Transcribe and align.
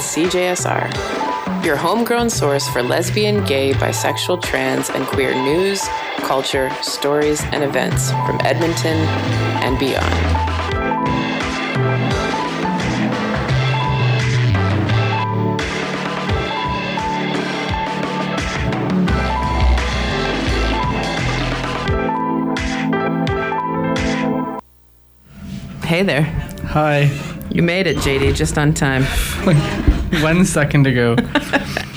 CJSR, 0.00 1.64
your 1.64 1.76
homegrown 1.76 2.30
source 2.30 2.66
for 2.68 2.82
lesbian, 2.82 3.44
gay, 3.44 3.72
bisexual, 3.72 4.42
trans, 4.42 4.88
and 4.90 5.06
queer 5.06 5.34
news, 5.34 5.86
culture, 6.18 6.70
stories, 6.82 7.42
and 7.52 7.62
events 7.62 8.10
from 8.10 8.40
Edmonton 8.42 8.96
and 9.62 9.78
beyond. 9.78 10.40
Hey 25.84 26.02
there. 26.04 26.22
Hi. 26.68 27.29
You 27.50 27.62
made 27.62 27.86
it, 27.86 27.96
JD, 27.98 28.34
just 28.34 28.56
on 28.58 28.72
time. 28.74 29.02
Like 29.44 29.56
one 30.22 30.44
second 30.44 30.86
ago. 30.86 31.16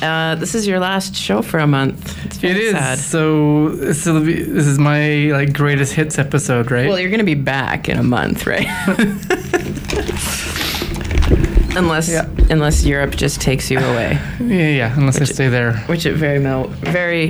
Uh, 0.03 0.35
this 0.35 0.53
is 0.53 0.67
your 0.67 0.81
last 0.81 1.15
show 1.15 1.41
for 1.41 1.59
a 1.59 1.67
month. 1.67 2.25
It's 2.25 2.43
It 2.43 2.57
is. 2.57 2.71
sad. 2.73 2.97
So 2.97 3.69
this 3.69 4.03
this 4.03 4.67
is 4.67 4.77
my 4.77 5.29
like 5.31 5.53
greatest 5.53 5.93
hits 5.93 6.19
episode, 6.19 6.71
right? 6.71 6.89
Well, 6.89 6.99
you're 6.99 7.09
going 7.09 7.19
to 7.19 7.23
be 7.25 7.35
back 7.35 7.87
in 7.87 7.97
a 7.97 8.03
month, 8.03 8.45
right? 8.45 8.67
unless 11.77 12.09
Yeah. 12.09 12.27
unless 12.49 12.83
Europe 12.83 13.15
just 13.15 13.39
takes 13.39 13.71
you 13.71 13.79
away, 13.79 14.19
yeah, 14.41 14.67
yeah. 14.69 14.93
Unless 14.97 15.21
I 15.21 15.23
stay 15.23 15.47
there. 15.47 15.77
which 15.87 16.05
it 16.05 16.15
very 16.15 16.39
mel- 16.39 16.67
very 16.81 17.29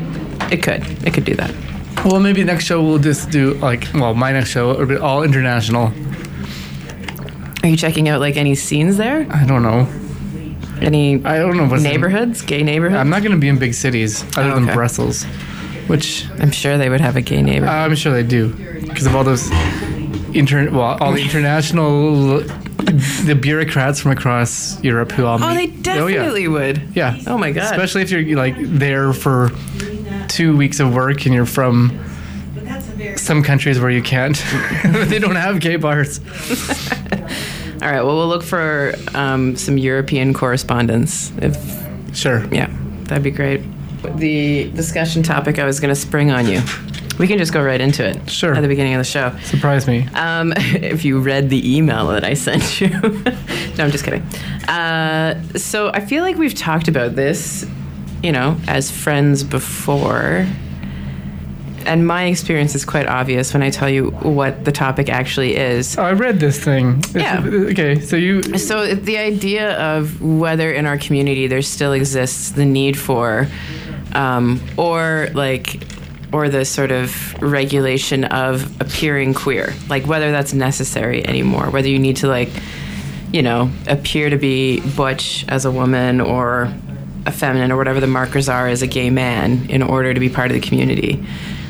it 0.51 0.63
could 0.63 0.81
it 1.05 1.13
could 1.13 1.25
do 1.25 1.35
that. 1.35 1.53
Well, 2.03 2.19
maybe 2.19 2.43
next 2.43 2.65
show 2.65 2.81
we'll 2.81 2.97
just 2.97 3.29
do 3.29 3.53
like 3.55 3.87
well, 3.93 4.15
my 4.15 4.31
next 4.31 4.49
show 4.49 4.75
will 4.75 4.87
be 4.87 4.97
all 4.97 5.21
international. 5.21 5.93
Are 7.63 7.69
you 7.69 7.77
checking 7.77 8.09
out 8.09 8.19
like 8.19 8.35
any 8.35 8.55
scenes 8.55 8.97
there? 8.97 9.25
I 9.31 9.45
don't 9.45 9.63
know. 9.63 9.87
Any 10.81 11.23
I 11.23 11.37
don't 11.37 11.55
know 11.55 11.65
what's 11.65 11.83
in- 11.83 11.89
neighborhoods, 11.89 12.41
gay 12.41 12.61
neighborhoods? 12.61 12.99
I'm 12.99 13.09
not 13.09 13.21
going 13.21 13.31
to 13.31 13.37
be 13.37 13.47
in 13.47 13.57
big 13.57 13.73
cities 13.73 14.23
other 14.37 14.51
Oh, 14.51 14.55
than 14.55 14.63
okay. 14.65 14.73
Brussels, 14.73 15.23
which 15.87 16.25
I'm 16.39 16.51
sure 16.51 16.77
they 16.77 16.89
would 16.89 16.99
have 16.99 17.15
a 17.15 17.21
gay 17.21 17.41
neighborhood. 17.41 17.73
Uh, 17.73 17.79
I'm 17.79 17.95
sure 17.95 18.11
they 18.11 18.23
do 18.23 18.49
because 18.81 19.05
of 19.05 19.15
all 19.15 19.23
those 19.23 19.49
inter 20.35 20.69
well, 20.71 20.97
all 20.99 21.13
the 21.13 21.21
international 21.21 22.39
the 23.23 23.37
bureaucrats 23.39 24.01
from 24.01 24.11
across 24.11 24.81
Europe 24.83 25.13
who 25.13 25.25
all 25.25 25.35
oh, 25.35 25.39
they 25.39 25.45
oh, 25.45 25.55
meet. 25.55 25.83
definitely 25.83 26.47
would. 26.49 26.81
yeah. 26.95 27.17
Oh 27.27 27.37
my 27.37 27.51
god. 27.51 27.63
Especially 27.71 28.01
if 28.01 28.11
you're 28.11 28.35
like 28.35 28.55
there 28.57 29.13
for 29.13 29.51
two 30.27 30.57
weeks 30.57 30.81
of 30.81 30.93
work 30.93 31.25
and 31.25 31.33
you're 31.33 31.45
from 31.45 31.97
some 33.15 33.41
countries 33.43 33.79
where 33.79 33.89
you 33.91 34.01
can't, 34.01 34.35
they 34.85 35.19
don't 35.19 35.35
have 35.37 35.59
gay 35.61 35.77
bars. 35.77 36.19
All 37.83 37.91
right. 37.91 38.01
Well, 38.01 38.15
we'll 38.15 38.29
look 38.29 38.43
for 38.43 38.93
um, 39.13 39.57
some 39.57 39.77
European 39.77 40.33
correspondence. 40.33 41.33
If 41.39 41.57
Sure. 42.15 42.45
yeah, 42.53 42.69
that'd 43.03 43.23
be 43.23 43.31
great. 43.31 43.61
The 44.15 44.69
discussion 44.71 45.21
topic 45.21 45.59
I 45.59 45.65
was 45.65 45.81
going 45.81 45.93
to 45.93 45.99
spring 45.99 46.31
on 46.31 46.47
you. 46.47 46.61
We 47.19 47.27
can 47.27 47.37
just 47.37 47.51
go 47.53 47.61
right 47.61 47.81
into 47.81 48.07
it. 48.07 48.29
Sure. 48.29 48.55
At 48.55 48.61
the 48.61 48.67
beginning 48.69 48.93
of 48.93 48.99
the 48.99 49.03
show. 49.03 49.35
Surprise 49.43 49.85
me. 49.85 50.07
Um, 50.15 50.53
if 50.57 51.03
you 51.03 51.19
read 51.19 51.49
the 51.49 51.77
email 51.77 52.07
that 52.07 52.23
I 52.23 52.35
sent 52.35 52.79
you. 52.79 52.89
no, 52.99 53.83
I'm 53.83 53.91
just 53.91 54.05
kidding. 54.05 54.21
Uh, 54.67 55.41
so 55.57 55.89
I 55.93 55.99
feel 55.99 56.23
like 56.23 56.37
we've 56.37 56.55
talked 56.55 56.87
about 56.87 57.15
this, 57.15 57.65
you 58.23 58.31
know, 58.31 58.57
as 58.67 58.89
friends 58.91 59.43
before. 59.43 60.47
And 61.85 62.05
my 62.07 62.25
experience 62.25 62.75
is 62.75 62.85
quite 62.85 63.07
obvious 63.07 63.53
when 63.53 63.63
I 63.63 63.69
tell 63.69 63.89
you 63.89 64.11
what 64.21 64.65
the 64.65 64.71
topic 64.71 65.09
actually 65.09 65.55
is. 65.55 65.97
Oh, 65.97 66.03
I 66.03 66.13
read 66.13 66.39
this 66.39 66.63
thing. 66.63 66.99
It's- 66.99 67.15
Yeah. 67.15 67.41
Okay, 67.71 67.99
so 67.99 68.15
you. 68.15 68.41
So 68.57 68.93
the 68.95 69.17
idea 69.17 69.77
of 69.79 70.21
whether 70.21 70.71
in 70.71 70.85
our 70.85 70.97
community 70.97 71.47
there 71.47 71.61
still 71.61 71.93
exists 71.93 72.51
the 72.51 72.65
need 72.65 72.97
for, 72.97 73.47
um, 74.13 74.61
or 74.77 75.29
like, 75.33 75.83
or 76.31 76.49
the 76.49 76.65
sort 76.65 76.91
of 76.91 77.39
regulation 77.41 78.23
of 78.25 78.65
appearing 78.81 79.33
queer, 79.33 79.73
like 79.89 80.07
whether 80.07 80.31
that's 80.31 80.53
necessary 80.53 81.25
anymore, 81.27 81.69
whether 81.69 81.87
you 81.87 81.99
need 81.99 82.15
to 82.17 82.27
like, 82.27 82.49
you 83.31 83.41
know, 83.41 83.69
appear 83.87 84.29
to 84.29 84.37
be 84.37 84.79
butch 84.95 85.45
as 85.47 85.65
a 85.65 85.71
woman 85.71 86.19
or 86.21 86.73
a 87.25 87.31
feminine 87.31 87.71
or 87.71 87.77
whatever 87.77 87.99
the 87.99 88.07
markers 88.07 88.49
are 88.49 88.67
as 88.67 88.81
a 88.81 88.87
gay 88.87 89.09
man 89.09 89.65
in 89.69 89.81
order 89.81 90.13
to 90.13 90.19
be 90.19 90.27
part 90.29 90.49
of 90.51 90.55
the 90.55 90.59
community. 90.67 91.23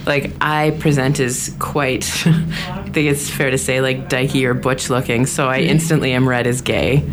Like 0.05 0.31
I 0.41 0.71
present 0.79 1.19
as 1.19 1.55
quite, 1.59 2.03
I 2.25 2.89
think 2.89 3.09
it's 3.09 3.29
fair 3.29 3.51
to 3.51 3.57
say 3.57 3.81
like 3.81 4.09
dykey 4.09 4.43
or 4.45 4.53
butch 4.53 4.89
looking, 4.89 5.25
so 5.25 5.47
I 5.47 5.59
instantly 5.59 6.13
am 6.13 6.27
read 6.27 6.47
as 6.47 6.61
gay. 6.61 7.09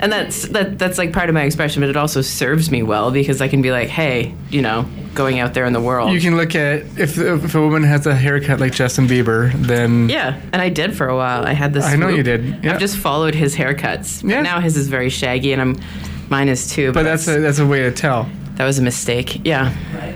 And 0.00 0.10
that's 0.10 0.48
that 0.48 0.80
that's 0.80 0.98
like 0.98 1.12
part 1.12 1.28
of 1.28 1.34
my 1.34 1.42
expression, 1.42 1.80
but 1.80 1.88
it 1.88 1.96
also 1.96 2.22
serves 2.22 2.70
me 2.70 2.82
well 2.82 3.12
because 3.12 3.40
I 3.40 3.46
can 3.46 3.62
be 3.62 3.70
like, 3.70 3.88
hey, 3.88 4.34
you 4.50 4.60
know, 4.60 4.84
going 5.14 5.38
out 5.38 5.54
there 5.54 5.64
in 5.64 5.72
the 5.72 5.80
world. 5.80 6.12
You 6.12 6.20
can 6.20 6.36
look 6.36 6.54
at 6.54 6.80
if, 6.98 7.18
if 7.18 7.54
a 7.54 7.60
woman 7.60 7.82
has 7.84 8.06
a 8.06 8.14
haircut 8.14 8.58
like 8.60 8.72
Justin 8.72 9.06
Bieber, 9.06 9.52
then 9.52 10.08
yeah, 10.08 10.40
and 10.52 10.60
I 10.60 10.70
did 10.70 10.96
for 10.96 11.08
a 11.08 11.16
while. 11.16 11.46
I 11.46 11.52
had 11.52 11.72
this. 11.72 11.84
I 11.84 11.96
know 11.96 12.08
you 12.08 12.22
did, 12.22 12.64
yeah. 12.64 12.74
I've 12.74 12.80
just 12.80 12.96
followed 12.96 13.34
his 13.34 13.54
haircuts. 13.54 14.28
Yeah. 14.28 14.42
Now 14.42 14.60
his 14.60 14.76
is 14.76 14.88
very 14.88 15.08
shaggy, 15.08 15.52
and 15.52 15.62
I'm 15.62 15.80
mine 16.28 16.48
is 16.48 16.70
too. 16.70 16.92
But 16.92 17.04
that's 17.04 17.28
a, 17.28 17.38
that's 17.40 17.58
a 17.58 17.66
way 17.66 17.82
to 17.82 17.92
tell. 17.92 18.28
That 18.56 18.64
was 18.64 18.78
a 18.78 18.82
mistake. 18.82 19.40
Yeah. 19.44 19.72
I 19.96 20.12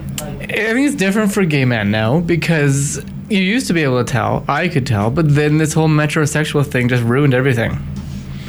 think 0.47 0.87
it's 0.87 0.95
different 0.97 1.33
for 1.33 1.45
gay 1.45 1.65
men 1.65 1.91
now 1.91 2.21
because 2.21 3.03
you 3.29 3.39
used 3.41 3.67
to 3.69 3.73
be 3.73 3.83
able 3.83 4.03
to 4.05 4.11
tell. 4.11 4.45
I 4.49 4.69
could 4.69 4.87
tell, 4.87 5.11
but 5.11 5.35
then 5.35 5.59
this 5.59 5.73
whole 5.73 5.89
metrosexual 5.89 6.65
thing 6.67 6.89
just 6.89 7.03
ruined 7.03 7.35
everything. 7.35 7.79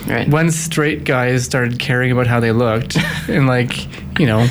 Right. 0.08 0.28
When 0.30 0.52
straight 0.52 1.04
guys 1.04 1.44
started 1.44 1.80
caring 1.80 2.12
about 2.12 2.28
how 2.28 2.40
they 2.40 2.52
looked 2.52 2.98
and 3.28 3.48
like, 3.48 3.88
you 4.20 4.26
know, 4.26 4.48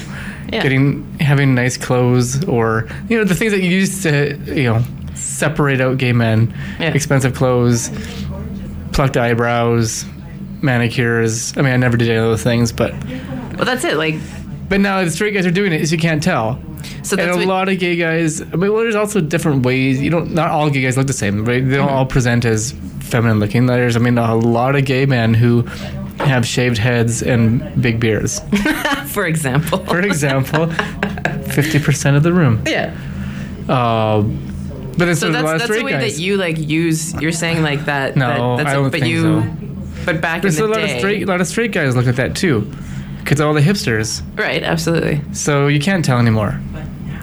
Yeah. 0.53 0.63
getting 0.63 1.05
having 1.19 1.55
nice 1.55 1.77
clothes 1.77 2.45
or 2.45 2.87
you 3.09 3.17
know 3.19 3.25
the 3.25 3.35
things 3.35 3.53
that 3.53 3.63
you 3.63 3.71
used 3.71 4.03
to 4.05 4.39
you 4.47 4.65
know 4.65 4.83
separate 5.15 5.81
out 5.81 5.99
gay 5.99 6.13
men, 6.13 6.53
Yeah. 6.79 6.93
expensive 6.93 7.35
clothes, 7.35 7.91
plucked 8.93 9.17
eyebrows, 9.17 10.05
manicures. 10.63 11.57
I 11.57 11.63
mean, 11.63 11.73
I 11.73 11.77
never 11.77 11.97
did 11.97 12.09
any 12.09 12.19
of 12.19 12.25
those 12.25 12.43
things, 12.43 12.71
but 12.73 12.93
well, 13.57 13.65
that's 13.65 13.85
it. 13.85 13.97
Like, 13.97 14.17
but 14.69 14.81
now 14.81 15.05
the 15.05 15.11
straight 15.11 15.33
guys 15.35 15.47
are 15.47 15.51
doing 15.51 15.73
it, 15.73 15.91
you 15.93 15.99
can't 15.99 16.23
tell. 16.23 16.61
so 17.03 17.17
and 17.17 17.31
a 17.31 17.37
what, 17.37 17.47
lot 17.47 17.69
of 17.69 17.79
gay 17.79 17.97
guys. 17.97 18.41
I 18.41 18.45
mean, 18.45 18.73
well, 18.73 18.83
there's 18.83 18.95
also 18.95 19.21
different 19.21 19.65
ways. 19.65 20.01
You 20.01 20.11
don't. 20.11 20.33
Not 20.35 20.51
all 20.51 20.71
gay 20.71 20.83
guys 20.83 20.97
look 20.97 21.07
the 21.07 21.13
same. 21.13 21.45
Right? 21.45 21.65
They 21.65 21.77
don't 21.77 21.89
Mm-hmm. 21.89 21.97
all 21.97 22.07
present 22.07 22.45
as 22.45 22.73
feminine 23.01 23.39
looking. 23.41 23.67
There's. 23.67 23.97
I 23.97 24.01
mean, 24.01 24.19
a 24.19 24.35
lot 24.35 24.77
of 24.77 24.85
gay 24.85 25.07
men 25.07 25.35
who 25.35 25.63
have 26.19 26.47
shaved 26.47 26.79
heads 26.79 27.23
and 27.23 27.81
big 27.83 28.01
beards. 28.01 28.41
for 29.07 29.27
example. 29.27 29.85
For 29.87 30.01
example, 30.01 30.69
fifty 31.53 31.79
percent 31.79 32.17
of 32.17 32.23
the 32.23 32.33
room. 32.33 32.63
yeah. 32.67 32.97
Uh, 33.69 34.23
but 34.23 35.05
then 35.07 35.17
So 35.17 35.29
a 35.29 35.33
that's 35.33 35.59
that's 35.65 35.77
the 35.79 35.85
way 35.85 35.93
guys. 35.93 36.17
that 36.17 36.23
you 36.23 36.37
like 36.37 36.57
use. 36.59 37.13
You're 37.21 37.33
saying 37.33 37.63
like 37.63 37.85
that. 37.87 38.17
No, 38.17 38.57
that, 38.57 38.65
that's 38.65 38.71
I 38.71 38.75
don't 38.75 38.91
but 38.91 39.01
think 39.01 39.07
you. 39.07 39.43
so. 39.43 40.05
But 40.07 40.21
back 40.21 40.43
There's 40.43 40.57
in 40.59 40.65
a 40.65 40.67
the 40.69 40.73
lot 40.73 40.79
day, 40.87 40.93
of 40.95 40.99
straight. 41.01 41.23
A 41.23 41.27
lot 41.27 41.41
of 41.41 41.47
straight 41.47 41.73
guys 41.73 41.97
look 41.97 42.07
at 42.07 42.17
that 42.17 42.37
too, 42.37 42.71
because 43.27 43.41
all 43.41 43.53
the 43.55 43.61
hipsters. 43.61 44.23
right? 44.39 44.63
Absolutely. 44.63 45.21
So 45.33 45.67
you 45.67 45.81
can't 45.81 46.05
tell 46.05 46.19
anymore. 46.19 46.61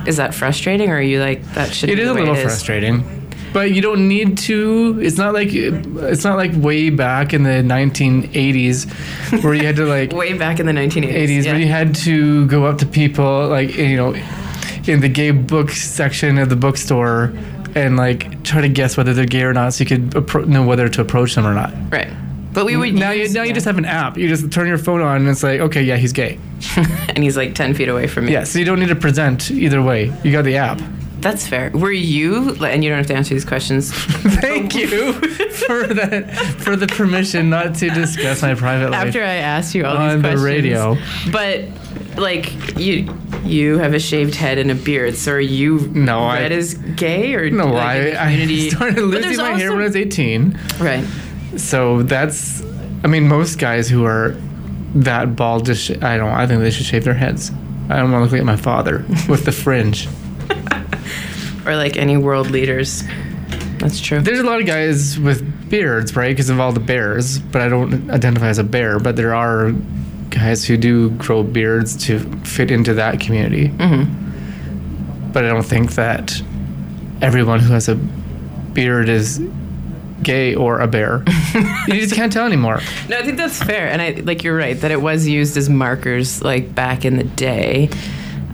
Is 0.06 0.18
that 0.18 0.36
frustrating, 0.36 0.90
or 0.90 0.96
are 0.98 1.02
you 1.02 1.22
like 1.22 1.42
that? 1.54 1.74
Should 1.74 1.90
It 1.90 1.96
be 1.96 2.02
is 2.02 2.10
a 2.10 2.14
way 2.14 2.20
little 2.20 2.36
it 2.36 2.40
is? 2.40 2.44
frustrating. 2.44 3.22
But 3.54 3.72
you 3.72 3.82
don't 3.82 4.08
need 4.10 4.38
to. 4.50 5.00
It's 5.02 5.18
not 5.18 5.34
like 5.34 5.50
it's 5.54 6.24
not 6.26 6.36
like 6.38 6.52
way 6.56 6.90
back 6.90 7.34
in 7.34 7.44
the 7.44 7.62
1980s 7.64 9.44
where 9.44 9.54
you 9.54 9.66
had 9.66 9.76
to 9.78 9.86
like 9.86 10.12
Way 10.24 10.34
back 10.38 10.60
in 10.60 10.66
the 10.66 10.72
1980s. 10.74 11.14
80s 11.14 11.46
yeah. 11.46 11.52
where 11.52 11.62
you 11.62 11.68
had 11.68 11.96
to 11.96 12.46
go 12.48 12.66
up 12.66 12.80
to 12.80 12.86
people 12.86 13.48
like 13.48 13.76
you 13.78 13.96
know 13.96 14.14
in 14.86 15.00
the 15.00 15.08
gay 15.10 15.32
book 15.32 15.70
section 15.70 16.38
of 16.38 16.50
the 16.50 16.56
bookstore 16.58 17.32
and 17.76 17.96
like 17.96 18.44
try 18.44 18.60
to 18.62 18.68
guess 18.70 18.98
whether 18.98 19.14
they're 19.14 19.26
gay 19.26 19.44
or 19.44 19.54
not, 19.54 19.74
so 19.74 19.84
you 19.84 19.88
could 19.88 20.10
appro- 20.12 20.46
know 20.48 20.66
whether 20.66 20.90
to 20.90 21.02
approach 21.02 21.36
them 21.36 21.46
or 21.48 21.54
not. 21.54 21.74
right. 21.92 22.12
But 22.54 22.66
we 22.66 22.78
would 22.78 22.94
Now 22.94 23.12
you 23.12 23.24
use- 23.24 23.34
now 23.34 23.44
you 23.44 23.54
just 23.54 23.66
have 23.66 23.78
an 23.78 23.86
app. 23.86 24.18
You 24.18 24.28
just 24.28 24.52
turn 24.52 24.68
your 24.68 24.78
phone 24.78 25.02
on 25.02 25.18
and 25.18 25.28
it's 25.30 25.44
like, 25.44 25.60
okay, 25.60 25.82
yeah, 25.84 25.98
he's 25.98 26.14
gay. 26.14 26.40
and 27.10 27.18
he's 27.24 27.36
like 27.38 27.56
10 27.56 27.74
feet 27.74 27.90
away 27.90 28.08
from 28.08 28.26
me. 28.26 28.34
Yeah, 28.34 28.44
so 28.44 28.60
you 28.60 28.66
don't 28.66 28.80
need 28.80 28.90
to 28.90 28.96
present 28.96 29.50
either 29.52 29.82
way. 29.82 30.14
You 30.24 30.32
got 30.32 30.44
the 30.46 30.58
app. 30.58 30.80
That's 31.20 31.48
fair. 31.48 31.72
Were 31.72 31.90
you, 31.92 32.54
and 32.66 32.84
you 32.84 32.90
don't 32.90 32.98
have 32.98 33.08
to 33.08 33.16
answer 33.16 33.34
these 33.34 33.46
questions, 33.46 33.94
Thank 34.42 34.76
you 34.76 35.14
for 35.68 35.88
that 35.88 36.36
for 36.60 36.76
the 36.76 36.86
permission 36.88 37.50
not 37.50 37.76
to 37.76 37.90
discuss 37.90 38.42
my 38.42 38.56
private 38.56 38.90
life. 38.92 39.08
after 39.08 39.22
I 39.24 39.36
asked 39.36 39.74
you 39.74 39.86
all 39.86 39.96
On 39.96 40.10
these 40.10 40.22
the 40.22 40.22
questions. 40.22 40.44
radio. 40.44 40.98
But, 41.32 41.62
like, 42.18 42.78
you 42.78 43.18
you 43.46 43.78
have 43.78 43.94
a 43.94 44.00
shaved 44.00 44.36
head 44.36 44.58
and 44.58 44.70
a 44.72 44.76
beard, 44.76 45.16
so 45.16 45.32
are 45.34 45.40
you 45.40 45.80
No, 45.94 46.20
I- 46.24 46.40
read 46.42 46.52
as 46.52 46.74
gay 46.74 47.36
or 47.36 47.50
no, 47.50 47.68
like, 47.68 48.16
I, 48.16 48.32
I 48.32 48.70
started 48.70 49.02
losing 49.02 49.38
my 49.38 49.54
hair 49.54 49.72
when 49.72 49.80
I 49.82 49.84
was 49.86 49.96
18. 49.96 50.60
Right. 50.80 51.06
So 51.58 52.04
that's, 52.04 52.64
I 53.04 53.08
mean, 53.08 53.28
most 53.28 53.60
guys 53.60 53.90
who 53.90 54.06
are 54.06 54.36
that 54.96 55.36
bald 55.36 55.66
just, 55.66 55.86
sh- 55.86 56.02
I 56.02 56.18
don't, 56.18 56.30
I 56.30 56.48
think 56.48 56.62
they 56.62 56.72
should 56.72 56.86
shave 56.86 57.04
their 57.04 57.14
heads. 57.14 57.52
I 57.90 57.98
don't 57.98 58.12
want 58.12 58.22
to 58.22 58.24
look 58.24 58.32
like 58.32 58.44
my 58.44 58.56
father 58.56 59.06
with 59.28 59.46
the 59.46 59.52
fringe. 59.52 60.08
Or 61.66 61.78
like 61.78 61.96
any 61.96 62.18
world 62.18 62.52
leaders. 62.52 63.04
That's 63.78 64.02
true. 64.02 64.20
There's 64.20 64.40
a 64.40 64.44
lot 64.44 64.60
of 64.60 64.66
guys 64.66 65.18
with 65.18 65.70
beards, 65.70 66.14
right? 66.14 66.30
Because 66.30 66.50
of 66.50 66.60
all 66.60 66.74
the 66.74 66.82
bears, 66.82 67.40
but 67.40 67.62
I 67.62 67.70
don't 67.70 68.10
identify 68.12 68.50
as 68.50 68.58
a 68.58 68.66
bear. 68.66 69.00
But 69.00 69.16
there 69.16 69.34
are 69.34 69.72
guys 70.30 70.66
who 70.66 70.76
do 70.76 71.12
grow 71.12 71.42
beards 71.42 71.96
to 72.08 72.20
fit 72.44 72.70
into 72.70 72.94
that 72.96 73.22
community. 73.22 73.70
Mm-hmm. 73.70 75.32
But 75.32 75.46
I 75.46 75.50
don't 75.50 75.66
think 75.66 75.94
that 75.94 76.34
everyone 77.22 77.60
who 77.62 77.72
has 77.72 77.88
a 77.88 77.96
beard 77.96 79.08
is 79.08 79.40
gay 80.24 80.56
or 80.56 80.80
a 80.80 80.88
bear. 80.88 81.24
you 81.88 82.00
just 82.00 82.16
can't 82.16 82.32
tell 82.32 82.46
anymore. 82.46 82.80
No, 83.10 83.18
I 83.18 83.24
think 83.24 83.38
that's 83.38 83.62
fair, 83.62 83.88
and 83.88 84.02
I 84.02 84.12
like 84.24 84.44
you're 84.44 84.58
right 84.58 84.80
that 84.82 84.92
it 84.92 85.02
was 85.02 85.28
used 85.28 85.58
as 85.58 85.70
markers 85.70 86.42
like 86.42 86.74
back 86.74 87.06
in 87.06 87.18
the 87.18 87.24
day. 87.24 87.90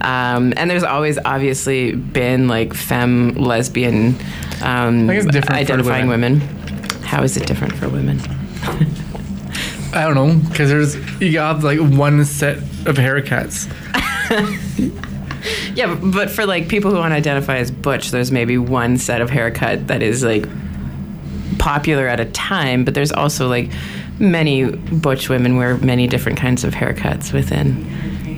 Um, 0.02 0.54
and 0.56 0.70
there's 0.70 0.84
always 0.84 1.20
obviously 1.26 1.94
been 1.94 2.48
like 2.48 2.74
femme, 2.74 3.34
lesbian, 3.34 4.16
um, 4.62 5.10
I 5.10 5.16
think 5.16 5.26
it's 5.26 5.26
different 5.26 5.48
for 5.48 5.54
identifying 5.54 6.08
women. 6.08 6.40
women. 6.40 7.02
How 7.02 7.24
is 7.24 7.36
it 7.36 7.46
different 7.46 7.76
for 7.76 7.90
women? 7.90 8.20
I 9.92 10.04
don't 10.04 10.16
know 10.16 10.50
because 10.50 10.70
there's 10.70 10.96
you 11.22 11.34
got 11.34 11.64
like 11.64 11.80
one 11.80 12.24
set 12.26 12.58
of 12.58 12.96
haircuts. 12.96 13.68
Yeah, 15.74 15.96
but 15.96 16.30
for 16.30 16.46
like 16.46 16.68
people 16.68 16.92
who 16.92 16.98
want 16.98 17.12
to 17.12 17.16
identify 17.16 17.58
as 17.58 17.72
butch, 17.72 18.12
there's 18.12 18.32
maybe 18.32 18.58
one 18.58 18.98
set 18.98 19.22
of 19.22 19.30
haircut 19.30 19.88
that 19.88 20.02
is 20.02 20.24
like 20.24 20.46
popular 21.60 22.08
at 22.08 22.20
a 22.20 22.26
time, 22.26 22.84
but 22.86 22.94
there's 22.96 23.12
also 23.12 23.48
like 23.48 23.70
many 24.20 24.66
butch 24.66 25.30
women 25.30 25.56
wear 25.58 25.78
many 25.78 26.08
different 26.08 26.38
kinds 26.40 26.64
of 26.64 26.74
haircuts 26.74 27.32
within. 27.32 27.86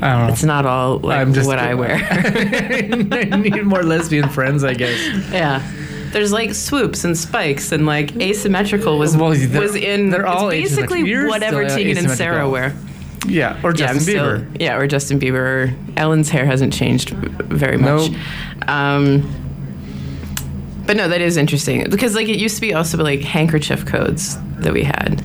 I 0.03 0.13
don't 0.17 0.27
know. 0.27 0.33
It's 0.33 0.43
not 0.43 0.65
all 0.65 0.97
like 0.99 1.27
what 1.45 1.59
I 1.59 1.73
wear. 1.75 1.95
I 2.11 3.37
need 3.37 3.63
more 3.63 3.83
lesbian 3.83 4.29
friends, 4.29 4.63
I 4.63 4.73
guess. 4.73 4.99
yeah. 5.31 5.61
There's 6.11 6.33
like 6.33 6.53
swoops 6.53 7.05
and 7.05 7.17
spikes 7.17 7.71
and 7.71 7.85
like 7.85 8.15
asymmetrical 8.21 8.97
was 8.97 9.15
Well, 9.15 9.29
was 9.29 9.75
in 9.75 10.09
they're 10.09 10.27
all 10.27 10.49
it's 10.49 10.75
basically. 10.75 11.03
Whatever 11.25 11.65
Tegan 11.69 11.97
and 11.99 12.09
Sara 12.11 12.49
wear. 12.49 12.75
Yeah, 13.27 13.59
or 13.63 13.69
Yeah, 13.69 13.75
Justin 13.75 13.99
still- 14.01 14.25
Bieber. 14.25 14.57
yeah, 14.61 14.77
or 14.77 14.87
Justin 14.87 15.19
Bieber. 15.19 15.73
Ellen's 15.95 16.29
hair 16.29 16.45
hasn't 16.45 16.73
changed 16.73 17.11
very 17.11 17.77
much. 17.77 18.09
Nope. 18.09 18.67
Um, 18.67 19.50
but 20.85 20.97
no, 20.97 21.07
that 21.07 21.21
is 21.21 21.37
interesting 21.37 21.89
because 21.89 22.15
like 22.15 22.27
it 22.27 22.37
used 22.39 22.55
to 22.55 22.61
be 22.61 22.73
also 22.73 22.97
like 22.97 23.21
handkerchief 23.21 23.85
codes 23.85 24.37
that 24.59 24.73
we 24.73 24.83
had. 24.83 25.23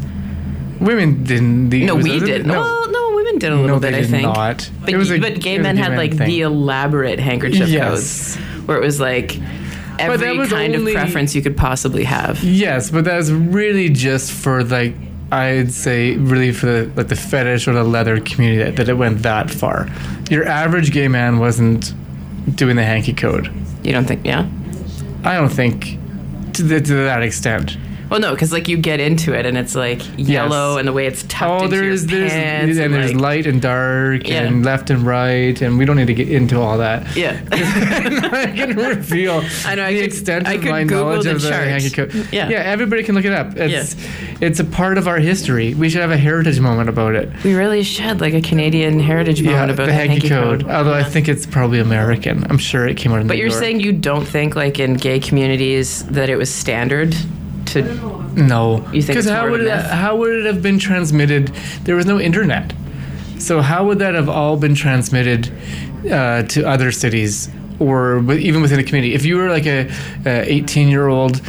Women 0.81 1.25
didn't. 1.25 1.71
The, 1.71 1.87
No, 1.87 1.95
we 1.97 2.21
did. 2.21 2.47
No, 2.47 2.61
Well, 2.61 2.91
no, 2.91 3.17
women 3.17 3.39
did 3.39 3.51
a 3.53 3.57
little 3.57 3.77
no, 3.77 3.81
bit. 3.81 3.93
they 3.93 4.01
I 4.01 4.05
think. 4.05 4.23
not. 4.25 4.71
But, 4.85 4.95
was 4.95 5.11
a- 5.11 5.19
but 5.19 5.41
gay 5.41 5.57
was 5.59 5.63
men 5.65 5.77
had 5.79 5.97
like 5.97 6.15
thing. 6.17 6.29
the 6.29 6.41
elaborate 6.43 7.19
handkerchief 7.19 7.69
Yes. 7.69 7.89
codes 7.89 8.37
where 8.67 8.77
it 8.77 8.83
was 8.85 9.01
like 9.01 9.39
every 9.99 10.37
was 10.37 10.51
kind 10.51 10.75
only- 10.77 10.93
of 10.95 10.99
preference 11.01 11.35
you 11.35 11.41
could 11.43 11.57
possibly 11.57 12.05
have. 12.05 12.43
Yes, 12.45 12.91
but 12.91 13.05
that's 13.07 13.31
really 13.31 13.89
just 13.89 14.31
for 14.33 14.63
like 14.65 14.95
I'd 15.33 15.73
say 15.73 16.17
really 16.19 16.53
for 16.53 16.67
the 16.67 16.91
like 16.95 17.09
the 17.09 17.17
fetish 17.17 17.67
or 17.67 17.73
the 17.73 17.83
leather 17.83 18.21
community 18.21 18.63
that, 18.63 18.77
that 18.77 18.89
it 18.91 18.95
went 18.99 19.23
that 19.23 19.51
far. 19.51 19.89
Your 20.31 20.47
average 20.47 20.93
gay 20.93 21.09
man 21.09 21.39
wasn't 21.39 21.95
doing 22.55 22.77
the 22.77 22.85
hanky 22.85 23.13
code. 23.15 23.51
You 23.83 23.93
don't 23.93 24.05
think? 24.05 24.21
Yeah. 24.25 24.47
I 25.25 25.35
don't 25.35 25.49
think 25.49 25.99
to, 26.55 26.63
the, 26.63 26.81
to 26.81 26.95
that 26.95 27.23
extent. 27.23 27.77
Well, 28.09 28.21
no, 28.21 28.33
because 28.33 28.53
like 28.53 28.69
you 28.69 28.77
get 28.77 29.01
into 29.01 29.33
it 29.33 29.47
and 29.47 29.59
it's 29.59 29.75
like 29.75 30.01
yellow 30.17 30.79
and 30.79 30.87
the 30.87 30.93
way 30.93 31.07
it's 31.07 31.25
tucked 31.25 31.51
Oh, 31.63 31.65
into 31.65 31.77
there's 31.77 32.07
there's 32.07 32.33
and 32.33 32.77
there's 32.95 33.13
like, 33.13 33.21
light 33.21 33.47
and 33.47 33.61
dark 33.61 34.29
Yeah. 34.29 34.43
and 34.45 34.65
left 34.65 34.91
and 34.91 35.03
right 35.03 35.61
and 35.61 35.77
we 35.79 35.85
don't 35.85 35.97
need 35.97 36.07
to 36.07 36.15
get 36.15 36.29
into 36.31 36.61
all 36.61 36.79
that. 36.79 37.17
yeah. 37.17 37.41
I 37.53 38.53
can 38.55 38.77
reveal 38.77 39.43
I 39.65 39.75
know, 39.75 39.85
I 39.85 39.93
the 39.93 39.99
could- 40.01 40.05
extent 40.07 40.47
I 40.47 40.55
of 40.55 40.65
my 40.65 40.83
Google 40.85 41.05
knowledge 41.07 41.25
the 41.25 41.33
of 41.33 41.43
the 41.43 41.53
hanky 41.53 41.91
code. 41.91 42.15
Yeah. 42.33 42.49
yeah, 42.49 42.59
everybody 42.59 43.03
can 43.03 43.15
look 43.15 43.25
it 43.25 43.33
up. 43.33 43.57
It's 43.57 43.97
it's 44.41 44.61
a 44.61 44.65
part 44.65 44.99
of 44.99 45.09
our 45.09 45.19
history. 45.19 45.75
We 45.75 45.89
should 45.89 46.01
have 46.01 46.11
a 46.11 46.17
heritage 46.17 46.61
moment 46.61 46.89
about 46.89 47.15
it. 47.15 47.29
we 47.45 47.55
really 47.55 47.83
should 47.83 48.21
like 48.21 48.35
a 48.35 48.41
Canadian 48.41 49.01
heritage 49.01 49.41
Yeah, 49.41 49.53
moment 49.53 49.71
about 49.73 49.87
the 49.87 49.93
hanky, 49.95 50.29
code. 50.29 50.69
Although 50.69 50.95
I 50.95 51.03
think 51.03 51.29
it's 51.29 51.47
probably 51.47 51.81
American. 51.81 52.45
I'm 52.51 52.59
sure 52.59 52.87
it 52.87 52.97
came 52.97 53.13
out 53.13 53.21
in 53.21 53.27
But 53.27 53.35
New 53.35 53.41
you're 53.41 53.49
York. 53.49 53.61
saying 53.61 53.81
you 53.81 53.93
don't 53.93 54.25
think 54.27 54.55
like 54.55 54.79
in 54.79 54.95
gay 54.95 55.19
communities 55.19 56.05
that 56.07 56.29
it 56.31 56.37
was 56.37 56.53
standard 56.53 57.15
to 57.83 58.43
no? 58.43 58.87
You 58.93 59.03
think 59.03 59.19
it's 59.19 59.29
how 59.29 59.41
more 59.41 59.47
of 59.47 59.53
would 59.53 59.61
a 59.63 59.65
it, 59.73 59.77
myth? 59.77 59.87
how 59.87 60.17
would 60.17 60.33
it 60.33 60.45
have 60.47 60.63
been 60.63 60.79
transmitted? 60.79 61.49
There 61.85 61.97
was 61.97 62.07
no 62.07 62.19
internet, 62.21 62.73
so 63.39 63.61
how 63.61 63.87
would 63.87 63.99
that 64.01 64.15
have 64.15 64.29
all 64.29 64.57
been 64.57 64.75
transmitted 64.75 65.51
uh, 66.11 66.43
to 66.43 66.67
other 66.69 66.91
cities 66.93 67.49
or 67.79 68.19
even 68.33 68.63
within 68.63 68.79
a 68.79 68.85
community? 68.85 69.15
If 69.15 69.25
you 69.25 69.37
were 69.37 69.49
like 69.51 69.67
a 69.67 69.89
18 70.27 70.89
year 70.89 71.09
old 71.09 71.41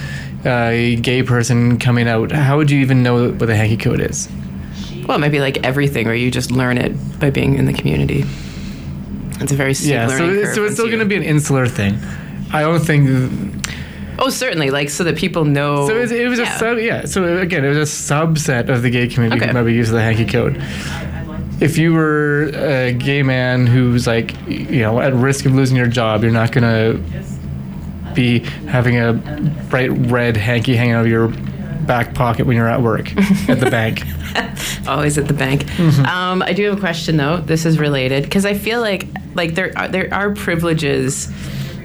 uh, 0.46 0.72
gay 1.02 1.24
person 1.24 1.78
coming 1.80 2.08
out, 2.08 2.32
how 2.32 2.58
would 2.58 2.70
you 2.72 2.80
even 2.80 3.04
know 3.04 3.30
what 3.32 3.40
the 3.48 3.56
hanky 3.56 3.78
code 3.78 4.00
is? 4.02 4.30
well, 5.08 5.18
maybe 5.20 5.40
like 5.40 5.66
everything 5.66 6.06
where 6.06 6.16
you 6.16 6.30
just 6.30 6.52
learn 6.52 6.78
it 6.78 6.92
by 7.20 7.30
being 7.30 7.56
in 7.56 7.66
the 7.66 7.72
community. 7.74 8.26
It's 9.40 9.54
a 9.54 9.56
very 9.56 9.74
steep 9.74 9.92
Yeah, 9.92 10.08
so, 10.08 10.18
learning 10.26 10.40
it- 10.40 10.44
curve 10.44 10.56
so 10.56 10.62
it's 10.64 10.70
once 10.72 10.74
still 10.74 10.86
you- 10.88 10.92
going 10.92 11.00
to 11.00 11.06
be 11.08 11.16
an 11.16 11.24
insular 11.24 11.66
thing. 11.66 11.98
I 12.52 12.60
don't 12.62 12.80
think 12.84 13.08
Oh, 14.20 14.30
certainly, 14.30 14.70
like 14.72 14.90
so 14.90 15.04
that 15.04 15.16
people 15.18 15.46
know. 15.46 15.88
So 15.88 15.96
it 15.98 16.00
was, 16.02 16.12
it 16.12 16.28
was 16.28 16.40
Yeah. 16.40 16.56
a 16.56 16.60
sub, 16.60 16.78
yeah. 16.80 17.06
So 17.06 17.38
again, 17.38 17.64
it 17.66 17.70
was 17.70 17.78
a 17.78 17.82
subset 18.14 18.70
of 18.70 18.82
the 18.82 18.90
gay 18.90 19.08
community 19.08 19.42
Okay. 19.42 19.48
who 19.52 19.54
maybe 19.54 19.74
use 19.74 19.90
the 19.90 20.02
hanky 20.02 20.26
code. 20.26 20.62
If 21.60 21.78
you 21.78 21.94
were 21.94 22.52
a 22.54 22.94
gay 22.94 23.24
man 23.24 23.66
who's 23.68 24.06
like, 24.08 24.36
you 24.48 24.82
know, 24.82 25.00
at 25.02 25.14
risk 25.14 25.46
of 25.46 25.54
losing 25.56 25.76
your 25.76 25.88
job, 25.88 26.24
you're 26.24 26.32
not 26.32 26.52
gonna 26.52 27.00
be 28.14 28.40
having 28.68 28.98
a 28.98 29.14
bright 29.70 29.90
red 29.92 30.38
hanky 30.38 30.76
hanging 30.76 30.94
out 30.94 31.06
of 31.06 31.12
your 31.12 31.30
back 31.88 32.14
pocket 32.14 32.46
when 32.46 32.56
you're 32.58 32.68
at 32.68 32.82
work 32.82 33.12
at 33.50 33.60
the 33.60 33.70
bank. 33.72 34.04
always 34.88 35.18
at 35.18 35.28
the 35.28 35.34
bank. 35.34 35.64
Mm-hmm. 35.66 36.06
Um, 36.06 36.42
I 36.42 36.54
do 36.54 36.66
have 36.66 36.78
a 36.78 36.80
question 36.80 37.18
though. 37.18 37.38
This 37.38 37.66
is 37.66 37.80
related 37.80 38.24
because 38.24 38.46
I 38.46 38.54
feel 38.54 38.80
like 38.82 39.08
like 39.36 39.56
there 39.56 39.72
are, 39.76 39.88
there 39.88 40.14
are 40.14 40.34
privileges 40.34 41.32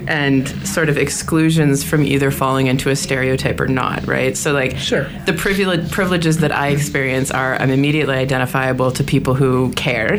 and 0.07 0.47
sort 0.67 0.89
of 0.89 0.97
exclusions 0.97 1.83
from 1.83 2.03
either 2.03 2.31
falling 2.31 2.67
into 2.67 2.89
a 2.89 2.95
stereotype 2.95 3.59
or 3.59 3.67
not, 3.67 4.05
right? 4.07 4.35
So 4.37 4.51
like 4.53 4.77
Sure. 4.77 5.07
the 5.25 5.33
privilege 5.33 5.91
privileges 5.91 6.37
that 6.39 6.51
I 6.51 6.69
experience 6.69 7.31
are 7.31 7.55
I'm 7.55 7.69
immediately 7.69 8.15
identifiable 8.15 8.91
to 8.91 9.03
people 9.03 9.33
who 9.33 9.71
care. 9.73 10.15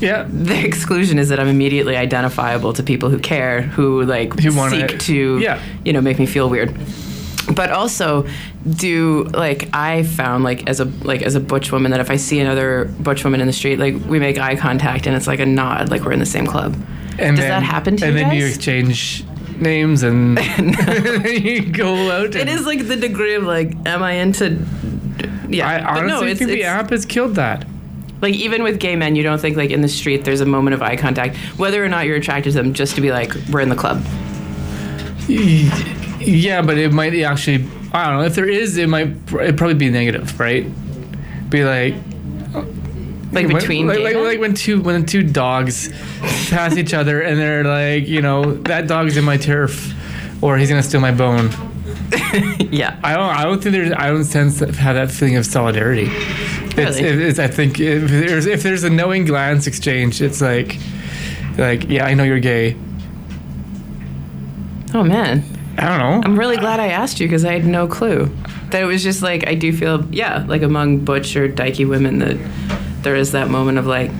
Yeah. 0.00 0.26
The 0.28 0.64
exclusion 0.64 1.18
is 1.18 1.28
that 1.28 1.38
I'm 1.40 1.48
immediately 1.48 1.96
identifiable 1.96 2.72
to 2.72 2.82
people 2.82 3.10
who 3.10 3.18
care, 3.18 3.62
who 3.62 4.02
like 4.04 4.38
Who 4.40 4.50
seek 4.70 4.98
to 5.00 5.38
yeah. 5.38 5.60
you 5.84 5.92
know 5.92 6.00
make 6.00 6.18
me 6.18 6.26
feel 6.26 6.48
weird 6.48 6.74
but 7.54 7.70
also 7.72 8.26
do 8.76 9.24
like 9.32 9.68
i 9.74 10.02
found 10.04 10.44
like 10.44 10.68
as 10.68 10.78
a 10.78 10.84
like 11.02 11.22
as 11.22 11.34
a 11.34 11.40
butch 11.40 11.72
woman 11.72 11.90
that 11.90 11.98
if 11.98 12.10
i 12.10 12.14
see 12.16 12.38
another 12.38 12.84
butch 13.00 13.24
woman 13.24 13.40
in 13.40 13.46
the 13.46 13.52
street 13.52 13.78
like 13.78 13.94
we 14.06 14.18
make 14.20 14.38
eye 14.38 14.54
contact 14.54 15.06
and 15.06 15.16
it's 15.16 15.26
like 15.26 15.40
a 15.40 15.46
nod 15.46 15.88
like 15.90 16.02
we're 16.02 16.12
in 16.12 16.18
the 16.20 16.26
same 16.26 16.46
club 16.46 16.76
And 17.18 17.36
Does 17.36 17.44
then, 17.44 17.48
that 17.50 17.62
happen 17.62 17.96
to 17.98 18.06
and 18.06 18.14
you 18.14 18.20
And 18.22 18.30
then 18.30 18.38
you 18.38 18.46
exchange 18.46 19.24
names 19.58 20.02
and 20.02 20.38
you 21.26 21.70
go 21.70 22.10
out. 22.10 22.34
It 22.34 22.48
is 22.48 22.64
like 22.66 22.86
the 22.88 22.96
degree 22.96 23.34
of 23.34 23.42
like 23.44 23.74
am 23.86 24.02
i 24.02 24.12
into 24.12 24.64
yeah 25.48 25.68
I 25.68 25.80
but 25.80 25.88
honestly 26.04 26.08
no 26.08 26.22
it's, 26.24 26.38
think 26.38 26.50
the 26.50 26.60
it's 26.60 26.64
app 26.66 26.90
has 26.90 27.04
killed 27.04 27.34
that. 27.34 27.66
like 28.22 28.34
even 28.34 28.62
with 28.62 28.78
gay 28.80 28.96
men 28.96 29.16
you 29.16 29.22
don't 29.22 29.38
think 29.40 29.56
like 29.58 29.70
in 29.70 29.82
the 29.82 29.88
street 29.88 30.24
there's 30.24 30.40
a 30.40 30.46
moment 30.46 30.72
of 30.74 30.80
eye 30.82 30.96
contact 30.96 31.36
whether 31.58 31.84
or 31.84 31.88
not 31.90 32.06
you're 32.06 32.16
attracted 32.16 32.52
to 32.52 32.56
them 32.56 32.72
just 32.72 32.94
to 32.94 33.02
be 33.02 33.10
like 33.10 33.34
we're 33.50 33.60
in 33.60 33.68
the 33.68 33.76
club 33.76 34.02
Yeah, 35.28 36.62
but 36.62 36.76
it 36.78 36.92
might 36.92 37.14
actually. 37.22 37.66
I 37.92 38.08
don't 38.10 38.20
know 38.20 38.24
if 38.26 38.34
there 38.34 38.48
is. 38.48 38.76
It 38.76 38.88
might. 38.88 39.08
It'd 39.32 39.56
probably 39.56 39.74
be 39.74 39.90
negative, 39.90 40.38
right? 40.38 40.66
Be 41.50 41.64
like. 41.64 41.94
Like 43.32 43.46
when- 43.46 43.56
between 43.56 43.86
like, 43.86 44.00
like, 44.00 44.16
like 44.16 44.40
when 44.40 44.54
two 44.54 44.80
when 44.80 45.04
two 45.06 45.22
dogs 45.22 45.88
pass 46.50 46.76
each 46.76 46.92
other 46.94 47.20
and 47.20 47.38
they're 47.38 47.64
like 47.64 48.08
you 48.08 48.20
know 48.22 48.54
that 48.64 48.86
dog's 48.88 49.16
in 49.16 49.24
my 49.24 49.36
turf 49.36 49.94
or 50.42 50.56
he's 50.58 50.68
gonna 50.68 50.82
steal 50.82 51.00
my 51.00 51.12
bone. 51.12 51.50
Yeah. 52.70 52.98
I 53.02 53.14
don't 53.14 53.30
I 53.30 53.44
don't 53.44 53.60
think 53.62 53.72
there's 53.72 53.92
I 53.92 54.08
don't 54.08 54.24
sense 54.24 54.58
that, 54.60 54.74
have 54.76 54.94
that 54.96 55.10
feeling 55.10 55.36
of 55.36 55.44
solidarity. 55.46 56.06
It's, 56.10 56.76
Really? 56.76 57.00
it- 57.04 57.18
it's 57.20 57.38
I 57.38 57.48
think 57.48 57.78
if 57.80 58.08
there's 58.10 58.46
if 58.46 58.62
there's 58.62 58.84
a 58.84 58.90
knowing 58.90 59.24
glance 59.24 59.66
exchange 59.66 60.20
it's 60.22 60.40
like 60.40 60.78
like 61.58 61.88
yeah 61.88 62.04
I 62.06 62.14
know 62.14 62.22
you're 62.24 62.40
gay. 62.40 62.76
Oh 64.94 65.02
man. 65.04 65.44
I 65.78 65.88
don't 65.88 65.98
know. 65.98 66.20
I'm 66.24 66.38
really 66.38 66.56
glad 66.56 66.80
I 66.80 66.88
asked 66.88 67.20
you 67.20 67.26
because 67.26 67.44
I 67.44 67.52
had 67.52 67.64
no 67.64 67.86
clue. 67.86 68.26
That 68.70 68.82
it 68.82 68.86
was 68.86 69.02
just 69.02 69.22
like 69.22 69.46
I 69.48 69.54
do 69.54 69.72
feel 69.72 70.04
yeah, 70.12 70.44
like 70.46 70.62
among 70.62 71.04
butch 71.04 71.36
or 71.36 71.48
dykey 71.48 71.88
women 71.88 72.18
that 72.18 72.36
there 73.02 73.16
is 73.16 73.32
that 73.32 73.48
moment 73.50 73.78
of 73.78 73.86
like 73.86 74.10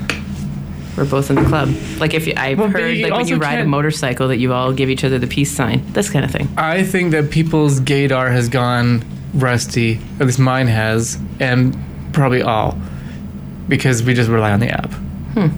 we're 0.97 1.05
both 1.05 1.31
in 1.31 1.37
the 1.37 1.45
club. 1.45 1.71
Like 1.99 2.15
if 2.15 2.27
you, 2.27 2.35
I've 2.37 2.59
Well, 2.59 2.69
heard 2.69 2.99
like 2.99 3.13
when 3.13 3.27
you 3.29 3.37
ride 3.37 3.61
a 3.61 3.65
motorcycle 3.65 4.29
that 4.29 4.39
you 4.39 4.53
all 4.53 4.73
give 4.73 4.91
each 4.91 5.05
other 5.05 5.19
the 5.19 5.27
peace 5.29 5.51
sign. 5.51 5.83
This 5.93 6.11
kind 6.11 6.25
of 6.25 6.31
thing. 6.31 6.49
I 6.57 6.83
think 6.83 7.13
that 7.13 7.31
people's 7.31 7.81
gaydar 7.81 8.31
has 8.33 8.49
gone 8.49 9.05
rusty. 9.33 10.01
At 10.19 10.27
least 10.27 10.39
mine 10.41 10.67
has, 10.67 11.19
and 11.39 11.77
probably 12.13 12.43
all, 12.43 12.77
because 13.69 14.03
we 14.03 14.15
just 14.15 14.29
rely 14.29 14.51
on 14.53 14.61
the 14.61 14.69
app. 14.69 14.93
Hmm. 15.35 15.49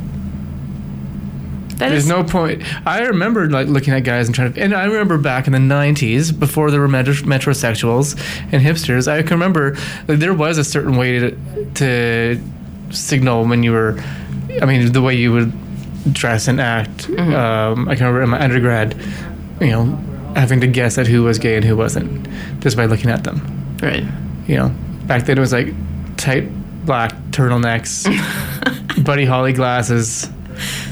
That 1.78 1.88
There's 1.88 2.04
is- 2.04 2.08
no 2.08 2.22
point. 2.22 2.62
I 2.86 3.00
remember 3.06 3.48
like 3.50 3.66
looking 3.66 3.94
at 3.94 4.00
guys 4.04 4.26
and 4.28 4.34
trying 4.34 4.52
to, 4.52 4.60
and 4.62 4.74
I 4.74 4.84
remember 4.84 5.18
back 5.18 5.46
in 5.46 5.52
the 5.52 5.58
'90s 5.58 6.38
before 6.38 6.70
there 6.70 6.80
were 6.80 6.86
metro, 6.88 7.14
metrosexuals 7.14 8.14
and 8.52 8.62
hipsters. 8.62 9.08
I 9.08 9.22
can 9.22 9.30
remember 9.32 9.74
like, 10.06 10.18
there 10.18 10.34
was 10.34 10.58
a 10.58 10.64
certain 10.64 10.96
way 10.96 11.18
to, 11.18 11.36
to 11.74 12.40
signal 12.92 13.44
when 13.46 13.62
you 13.62 13.72
were. 13.72 14.02
I 14.60 14.66
mean, 14.66 14.92
the 14.92 15.02
way 15.02 15.14
you 15.14 15.32
would 15.32 15.52
dress 16.12 16.48
and 16.48 16.60
act. 16.60 17.08
Mm-hmm. 17.08 17.34
Um, 17.34 17.88
I 17.88 17.94
can 17.94 18.06
remember 18.06 18.22
in 18.22 18.30
my 18.30 18.42
undergrad, 18.42 19.00
you 19.60 19.68
know, 19.68 19.84
having 20.34 20.60
to 20.60 20.66
guess 20.66 20.98
at 20.98 21.06
who 21.06 21.22
was 21.22 21.38
gay 21.38 21.56
and 21.56 21.64
who 21.64 21.76
wasn't 21.76 22.28
just 22.60 22.76
by 22.76 22.86
looking 22.86 23.10
at 23.10 23.24
them. 23.24 23.76
right. 23.82 24.04
You 24.46 24.56
know, 24.56 24.74
back 25.06 25.24
then 25.24 25.38
it 25.38 25.40
was 25.40 25.52
like 25.52 25.68
tight 26.16 26.50
black 26.84 27.14
turtlenecks, 27.30 28.04
Buddy 29.04 29.24
Holly 29.24 29.52
glasses, 29.52 30.24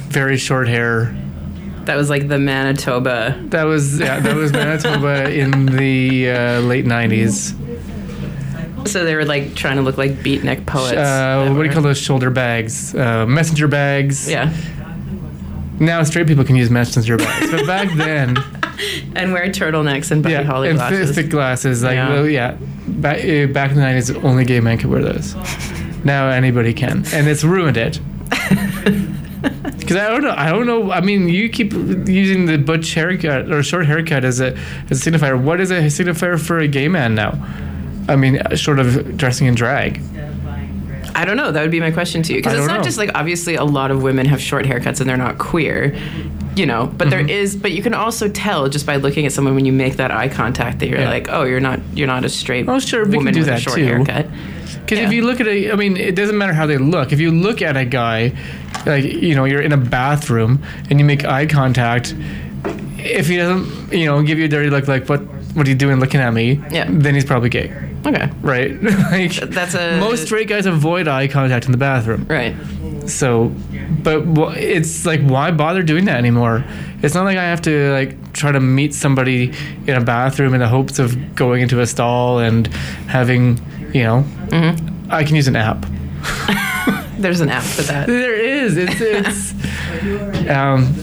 very 0.09 0.37
short 0.37 0.69
hair. 0.69 1.17
That 1.85 1.97
was 1.97 2.11
like 2.11 2.29
the 2.29 2.39
Manitoba. 2.39 3.37
That 3.47 3.65
was 3.65 3.99
yeah, 3.99 4.21
that 4.21 4.37
was 4.37 4.53
Manitoba 4.53 5.33
in 5.33 5.67
the 5.67 6.31
uh, 6.31 6.61
late 6.61 6.85
'90s. 6.85 7.57
So 8.87 9.05
they 9.05 9.15
were 9.15 9.25
like 9.25 9.55
trying 9.55 9.77
to 9.77 9.83
look 9.83 9.99
like 9.99 10.13
beatnik 10.23 10.67
poets. 10.67 10.97
Uh, 10.97 11.53
what 11.55 11.63
do 11.63 11.69
you 11.69 11.73
call 11.73 11.83
those 11.83 11.99
shoulder 11.99 12.31
bags? 12.31 12.95
Uh, 12.95 13.27
messenger 13.27 13.69
bags. 13.69 14.29
Yeah. 14.29 14.53
Now 15.79 16.03
straight 16.03 16.27
people 16.27 16.45
can 16.45 16.57
use 16.57 16.71
messenger 16.71 17.17
bags, 17.17 17.51
but 17.51 17.67
back 17.67 17.89
then, 17.97 18.37
And 19.17 19.33
wear 19.33 19.47
turtlenecks 19.49 20.11
and 20.11 20.23
Buddy 20.23 20.35
yeah, 20.35 20.43
Holly 20.43 20.69
and 20.69 20.79
glasses. 20.79 21.15
thick 21.15 21.31
glasses. 21.31 21.83
Like 21.83 21.95
Yeah. 21.95 22.09
well, 22.11 22.29
yeah, 22.29 22.57
back, 22.87 23.19
uh, 23.19 23.47
back 23.47 23.71
in 23.71 23.77
the 23.77 23.83
'90s, 23.83 24.23
only 24.25 24.45
gay 24.45 24.61
men 24.61 24.77
could 24.79 24.91
wear 24.91 25.03
those. 25.03 25.35
Now 26.05 26.29
anybody 26.29 26.75
can, 26.75 27.05
and 27.13 27.29
it's 27.29 27.45
ruined 27.45 27.77
it. 27.77 28.01
Because 29.91 29.97
I 29.97 30.09
don't 30.11 30.23
know, 30.23 30.35
I 30.37 30.51
don't 30.51 30.67
know. 30.67 30.93
I 30.93 31.01
mean, 31.01 31.29
you 31.29 31.49
keep 31.49 31.73
using 31.73 32.45
the 32.47 32.59
butch 32.59 32.95
haircut 32.95 33.51
or 33.51 33.61
short 33.63 33.87
haircut 33.87 34.25
as 34.25 34.39
a 34.41 34.57
as 34.89 35.05
a 35.05 35.11
signifier. 35.11 35.41
What 35.43 35.61
is 35.61 35.71
a 35.73 35.81
signifier 35.87 36.39
for 36.39 36.59
a 36.61 36.69
gay 36.69 36.87
man 36.87 37.15
now? 37.17 37.33
I 38.09 38.17
mean, 38.17 38.41
sort 38.57 38.79
of 38.79 39.17
dressing 39.17 39.47
in 39.47 39.55
drag. 39.55 40.01
I 41.15 41.25
don't 41.25 41.37
know. 41.37 41.51
That 41.51 41.63
would 41.63 41.71
be 41.73 41.81
my 41.81 41.91
question 41.91 42.23
to 42.23 42.33
you. 42.33 42.39
Because 42.39 42.55
it's 42.55 42.67
don't 42.67 42.77
know. 42.79 42.83
just 42.85 42.97
like 42.97 43.11
obviously 43.15 43.57
a 43.57 43.65
lot 43.65 43.91
of 43.91 44.03
women 44.03 44.27
have 44.27 44.41
short 44.41 44.65
haircuts 44.65 45.01
and 45.01 45.11
they're 45.11 45.17
not 45.17 45.39
queer, 45.39 45.95
you 46.57 46.65
know. 46.67 46.87
But 46.87 47.11
there 47.11 47.19
Mm-hmm. 47.21 47.29
is, 47.31 47.57
but 47.57 47.73
you 47.73 47.83
can 47.83 47.95
also 47.95 48.29
tell 48.29 48.69
just 48.69 48.87
by 48.87 48.97
looking 48.97 49.27
at 49.27 49.33
someone 49.33 49.55
when 49.57 49.65
you 49.65 49.73
make 49.73 49.97
that 49.97 50.13
eye 50.13 50.29
contact 50.29 50.79
that 50.79 50.89
you're 50.89 51.01
Yeah. 51.01 51.11
like, 51.11 51.29
oh, 51.29 51.43
you're 51.43 51.61
not, 51.61 51.81
you're 51.95 52.07
not 52.07 52.25
a 52.25 52.29
straight 52.29 52.69
Oh, 52.69 52.79
sure, 52.79 53.05
we 53.05 53.11
can 53.11 53.17
woman 53.19 53.35
do 53.35 53.41
with 53.41 53.49
a 53.49 53.53
that 53.53 53.61
short 53.61 53.77
too. 53.77 53.85
haircut. 53.85 54.29
Because 54.81 54.99
Yeah. 55.01 55.07
if 55.07 55.13
you 55.13 55.27
look 55.27 55.41
at 55.41 55.49
a, 55.49 55.73
I 55.73 55.75
mean, 55.75 55.97
it 55.97 56.15
doesn't 56.15 56.39
matter 56.39 56.53
how 56.55 56.67
they 56.67 56.79
look. 56.79 57.13
If 57.13 57.19
you 57.21 57.33
look 57.33 57.61
at 57.61 57.77
a 57.77 57.85
guy, 57.85 58.33
like 58.87 59.05
you 59.05 59.35
know, 59.35 59.45
you're 59.47 59.63
in 59.63 59.73
a 59.73 59.77
bathroom 59.77 60.63
and 60.89 60.99
you 61.01 61.05
make 61.05 61.25
eye 61.25 61.47
contact. 61.47 62.15
If 62.99 63.27
he 63.29 63.37
doesn't, 63.37 63.93
you 63.93 64.07
know, 64.07 64.23
give 64.23 64.39
you 64.39 64.45
a 64.45 64.49
dirty 64.49 64.71
look, 64.71 64.87
like 64.87 65.09
what, 65.09 65.21
what 65.55 65.67
are 65.67 65.71
you 65.71 65.77
doing 65.77 65.99
looking 65.99 66.21
at 66.21 66.33
me? 66.33 66.63
Yeah. 66.71 66.87
Then 66.89 67.15
he's 67.15 67.25
probably 67.25 67.49
gay, 67.49 67.73
Okay, 68.07 68.31
right? 68.41 68.83
like 69.11 69.33
that's 69.35 69.75
a 69.75 69.99
most 70.01 70.25
straight 70.25 70.49
guys 70.49 70.67
avoid 70.67 71.07
eye 71.09 71.29
contact 71.29 71.67
in 71.67 71.73
the 71.73 71.79
bathroom. 71.79 72.27
right. 72.29 72.55
So, 73.09 73.49
but 74.03 74.23
wh- 74.23 74.57
it's 74.57 75.05
like, 75.05 75.21
why 75.23 75.51
bother 75.51 75.83
doing 75.83 76.05
that 76.07 76.17
anymore? 76.17 76.65
It's 77.03 77.15
not 77.15 77.25
like 77.25 77.37
I 77.39 77.45
have 77.45 77.61
to 77.63 77.91
like 77.93 78.33
try 78.33 78.53
to 78.53 78.61
meet 78.61 78.95
somebody 78.95 79.53
in 79.87 79.97
a 79.97 80.01
bathroom 80.01 80.55
in 80.55 80.61
the 80.61 80.69
hopes 80.69 80.99
of 80.99 81.35
going 81.35 81.63
into 81.63 81.81
a 81.81 81.87
stall 81.87 82.39
and 82.39 82.67
having, 83.09 83.59
you 83.93 84.05
know, 84.05 84.25
Mm-hmm. 84.51 85.11
I 85.13 85.25
can 85.25 85.35
use 85.37 85.49
an 85.49 85.57
app. 85.57 85.85
There's 87.19 87.41
an 87.41 87.49
app 87.51 87.63
for 87.65 87.83
that. 87.83 88.07
There 88.09 88.35
is. 88.35 88.77
It's 88.77 89.01
it's. 89.01 90.49
um, 90.49 90.95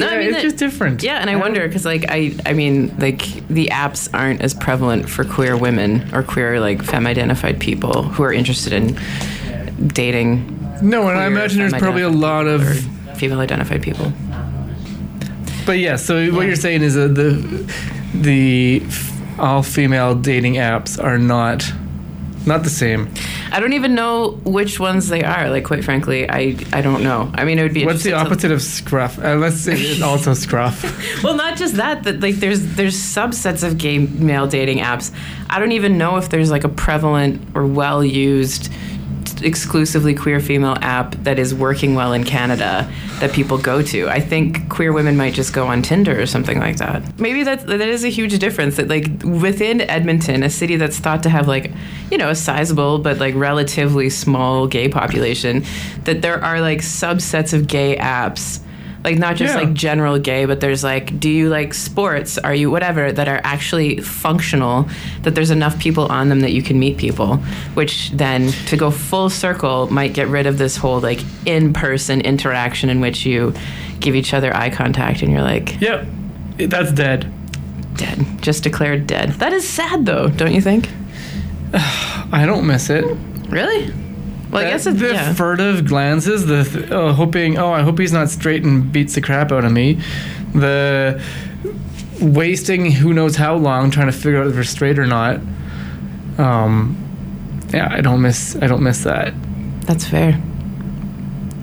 yeah, 0.00 0.06
I 0.08 0.18
mean, 0.18 0.26
it's 0.28 0.36
that- 0.36 0.42
just 0.42 0.56
different. 0.56 1.02
Yeah, 1.02 1.18
and 1.18 1.28
I 1.30 1.36
wonder 1.36 1.66
because, 1.66 1.84
like, 1.84 2.04
I, 2.08 2.34
I 2.46 2.52
mean, 2.52 2.94
like, 2.98 3.22
the 3.48 3.68
apps 3.72 4.08
aren't 4.12 4.40
as 4.42 4.54
prevalent 4.54 5.08
for 5.08 5.24
queer 5.24 5.56
women 5.56 6.08
or 6.14 6.22
queer, 6.22 6.60
like, 6.60 6.82
femme-identified 6.82 7.60
people 7.60 8.02
who 8.04 8.22
are 8.22 8.32
interested 8.32 8.72
in 8.72 8.98
dating. 9.88 10.50
No, 10.82 11.08
and 11.08 11.18
I 11.18 11.26
imagine 11.26 11.58
there's 11.58 11.72
probably 11.74 12.02
a 12.02 12.08
lot 12.10 12.46
of. 12.46 12.62
female-identified 13.16 13.80
people. 13.82 14.12
But 15.66 15.78
yeah, 15.78 15.96
so 15.96 16.30
what 16.34 16.46
you're 16.46 16.56
saying 16.56 16.82
is 16.82 16.94
that 16.94 17.14
the 17.14 17.72
the 18.14 18.82
all 19.38 19.62
female 19.62 20.14
dating 20.14 20.54
apps 20.54 21.02
are 21.02 21.16
not 21.18 21.64
not 22.46 22.62
the 22.64 22.70
same. 22.70 23.12
I 23.52 23.60
don't 23.60 23.72
even 23.72 23.94
know 23.94 24.32
which 24.44 24.78
ones 24.80 25.08
they 25.08 25.22
are. 25.22 25.48
Like, 25.50 25.64
quite 25.64 25.84
frankly, 25.84 26.28
I, 26.28 26.56
I 26.72 26.80
don't 26.82 27.02
know. 27.02 27.30
I 27.34 27.44
mean, 27.44 27.58
it 27.58 27.62
would 27.62 27.74
be. 27.74 27.84
What's 27.86 28.02
the 28.02 28.10
interesting 28.10 28.12
to- 28.12 28.34
opposite 28.34 28.52
of 28.52 28.62
scruff? 28.62 29.18
Uh, 29.18 29.36
let's 29.36 29.56
say 29.56 29.74
it's 29.74 30.02
also 30.10 30.34
scruff. 30.34 30.82
Well, 31.22 31.34
not 31.36 31.56
just 31.56 31.76
that. 31.76 32.04
That 32.04 32.20
like 32.20 32.36
there's 32.36 32.74
there's 32.76 32.96
subsets 32.96 33.62
of 33.66 33.78
gay 33.78 33.98
male 33.98 34.46
dating 34.46 34.78
apps. 34.78 35.14
I 35.48 35.58
don't 35.58 35.72
even 35.72 35.98
know 35.98 36.16
if 36.16 36.28
there's 36.30 36.50
like 36.50 36.64
a 36.64 36.68
prevalent 36.68 37.40
or 37.54 37.66
well 37.66 38.04
used 38.04 38.72
exclusively 39.44 40.14
queer 40.14 40.40
female 40.40 40.76
app 40.80 41.14
that 41.24 41.38
is 41.38 41.54
working 41.54 41.94
well 41.94 42.12
in 42.12 42.24
Canada 42.24 42.90
that 43.20 43.32
people 43.32 43.58
go 43.58 43.82
to. 43.82 44.08
I 44.08 44.20
think 44.20 44.68
queer 44.68 44.92
women 44.92 45.16
might 45.16 45.34
just 45.34 45.52
go 45.52 45.66
on 45.66 45.82
Tinder 45.82 46.20
or 46.20 46.26
something 46.26 46.58
like 46.58 46.78
that. 46.78 47.18
Maybe 47.18 47.42
that 47.44 47.66
that 47.66 47.80
is 47.80 48.04
a 48.04 48.08
huge 48.08 48.38
difference 48.38 48.76
that 48.76 48.88
like 48.88 49.22
within 49.22 49.82
Edmonton, 49.82 50.42
a 50.42 50.50
city 50.50 50.76
that's 50.76 50.98
thought 50.98 51.22
to 51.24 51.28
have 51.28 51.46
like, 51.46 51.70
you 52.10 52.18
know, 52.18 52.30
a 52.30 52.34
sizable 52.34 52.98
but 52.98 53.18
like 53.18 53.34
relatively 53.34 54.10
small 54.10 54.66
gay 54.66 54.88
population, 54.88 55.64
that 56.04 56.22
there 56.22 56.42
are 56.42 56.60
like 56.60 56.78
subsets 56.78 57.52
of 57.52 57.66
gay 57.66 57.96
apps 57.96 58.60
like 59.04 59.18
not 59.18 59.36
just 59.36 59.54
Yeah. 59.54 59.60
like 59.60 59.74
general 59.74 60.18
gay 60.18 60.46
but 60.46 60.60
there's 60.60 60.82
like 60.82 61.20
do 61.20 61.28
you 61.28 61.48
like 61.50 61.74
sports 61.74 62.38
are 62.38 62.54
you 62.54 62.70
whatever 62.70 63.12
that 63.12 63.28
are 63.28 63.40
actually 63.44 64.00
functional 64.00 64.88
that 65.22 65.34
there's 65.34 65.50
enough 65.50 65.78
people 65.78 66.06
on 66.06 66.30
them 66.30 66.40
that 66.40 66.52
you 66.52 66.62
can 66.62 66.78
meet 66.78 66.96
people 66.96 67.36
which 67.74 68.10
then 68.12 68.48
to 68.66 68.76
go 68.76 68.90
full 68.90 69.28
circle 69.28 69.88
might 69.92 70.14
get 70.14 70.26
rid 70.28 70.46
of 70.46 70.56
this 70.58 70.76
whole 70.76 71.00
like 71.00 71.20
in-person 71.46 72.22
interaction 72.22 72.88
in 72.88 73.00
which 73.00 73.26
you 73.26 73.52
give 74.00 74.14
each 74.16 74.32
other 74.34 74.54
eye 74.56 74.70
contact 74.70 75.22
and 75.22 75.30
you're 75.30 75.42
like 75.42 75.80
yep, 75.80 76.06
that's 76.56 76.90
dead. 76.92 77.30
dead 77.96 78.24
just 78.40 78.62
declared 78.62 79.06
dead 79.06 79.30
that 79.32 79.52
is 79.52 79.68
sad 79.68 80.06
though 80.06 80.28
don't 80.28 80.52
you 80.54 80.60
think 80.62 80.88
I 82.32 82.44
don't 82.46 82.66
miss 82.66 82.88
it. 82.90 83.04
really 83.48 83.92
well 84.54 84.66
i 84.66 84.70
guess 84.70 84.86
it's 84.86 85.00
the 85.00 85.12
yeah. 85.12 85.34
furtive 85.34 85.86
glances, 85.86 86.46
the 86.46 86.64
th- 86.64 86.90
oh, 86.90 87.12
hoping, 87.12 87.58
oh, 87.58 87.72
I 87.72 87.82
hope 87.82 87.98
he's 87.98 88.12
not 88.12 88.30
straight 88.30 88.62
and 88.64 88.90
beats 88.92 89.14
the 89.14 89.20
crap 89.20 89.52
out 89.52 89.64
of 89.64 89.72
me. 89.72 90.00
The 90.54 91.22
wasting 92.20 92.90
who 92.92 93.12
knows 93.12 93.36
how 93.36 93.56
long 93.56 93.90
trying 93.90 94.06
to 94.06 94.12
figure 94.12 94.40
out 94.40 94.46
if 94.46 94.54
they're 94.54 94.64
straight 94.64 94.98
or 94.98 95.06
not. 95.06 95.40
Um, 96.38 96.96
yeah, 97.72 97.88
I 97.90 98.00
don't 98.00 98.22
miss. 98.22 98.56
I 98.56 98.66
don't 98.66 98.82
miss 98.82 99.02
that. 99.04 99.34
that's 99.82 100.06
fair 100.06 100.40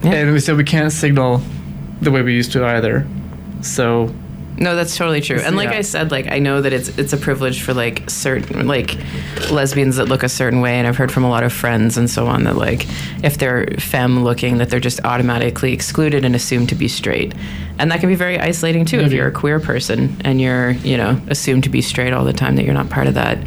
Yeah. 0.03 0.11
And 0.13 0.33
we 0.33 0.39
said 0.39 0.57
we 0.57 0.63
can't 0.63 0.91
signal 0.91 1.41
the 2.01 2.11
way 2.11 2.21
we 2.21 2.33
used 2.33 2.51
to 2.53 2.65
either. 2.65 3.07
So 3.61 4.13
No, 4.61 4.75
that's 4.75 4.95
totally 4.95 5.21
true. 5.21 5.39
And 5.43 5.57
like 5.57 5.71
Yeah. 5.71 5.79
I 5.79 5.81
said, 5.81 6.11
like 6.11 6.31
I 6.31 6.37
know 6.37 6.61
that 6.61 6.71
it's 6.71 6.89
it's 6.99 7.13
a 7.13 7.17
privilege 7.17 7.63
for 7.63 7.73
like 7.73 8.07
certain 8.07 8.67
like 8.67 8.95
lesbians 9.49 9.95
that 9.95 10.05
look 10.05 10.21
a 10.21 10.29
certain 10.29 10.61
way, 10.61 10.77
and 10.77 10.87
I've 10.87 10.97
heard 10.97 11.11
from 11.11 11.23
a 11.23 11.29
lot 11.29 11.43
of 11.43 11.51
friends 11.51 11.97
and 11.97 12.07
so 12.07 12.27
on 12.27 12.43
that 12.43 12.55
like 12.55 12.85
if 13.23 13.39
they're 13.39 13.65
femme 13.79 14.23
looking, 14.23 14.59
that 14.59 14.69
they're 14.69 14.79
just 14.79 15.03
automatically 15.03 15.73
excluded 15.73 16.23
and 16.23 16.35
assumed 16.35 16.69
to 16.69 16.75
be 16.75 16.87
straight, 16.87 17.33
and 17.79 17.91
that 17.91 17.99
can 17.99 18.07
be 18.07 18.15
very 18.15 18.39
isolating 18.39 18.85
too 18.85 18.99
if 18.99 19.07
mm-hmm. 19.07 19.15
you're 19.15 19.27
a 19.29 19.31
queer 19.31 19.59
person 19.59 20.15
and 20.23 20.39
you're 20.39 20.71
you 20.71 20.95
know 20.95 21.19
assumed 21.27 21.63
to 21.63 21.69
be 21.69 21.81
straight 21.81 22.13
all 22.13 22.23
the 22.23 22.31
time 22.31 22.55
that 22.55 22.63
you're 22.63 22.75
not 22.75 22.89
part 22.89 23.07
of 23.07 23.15
that 23.15 23.39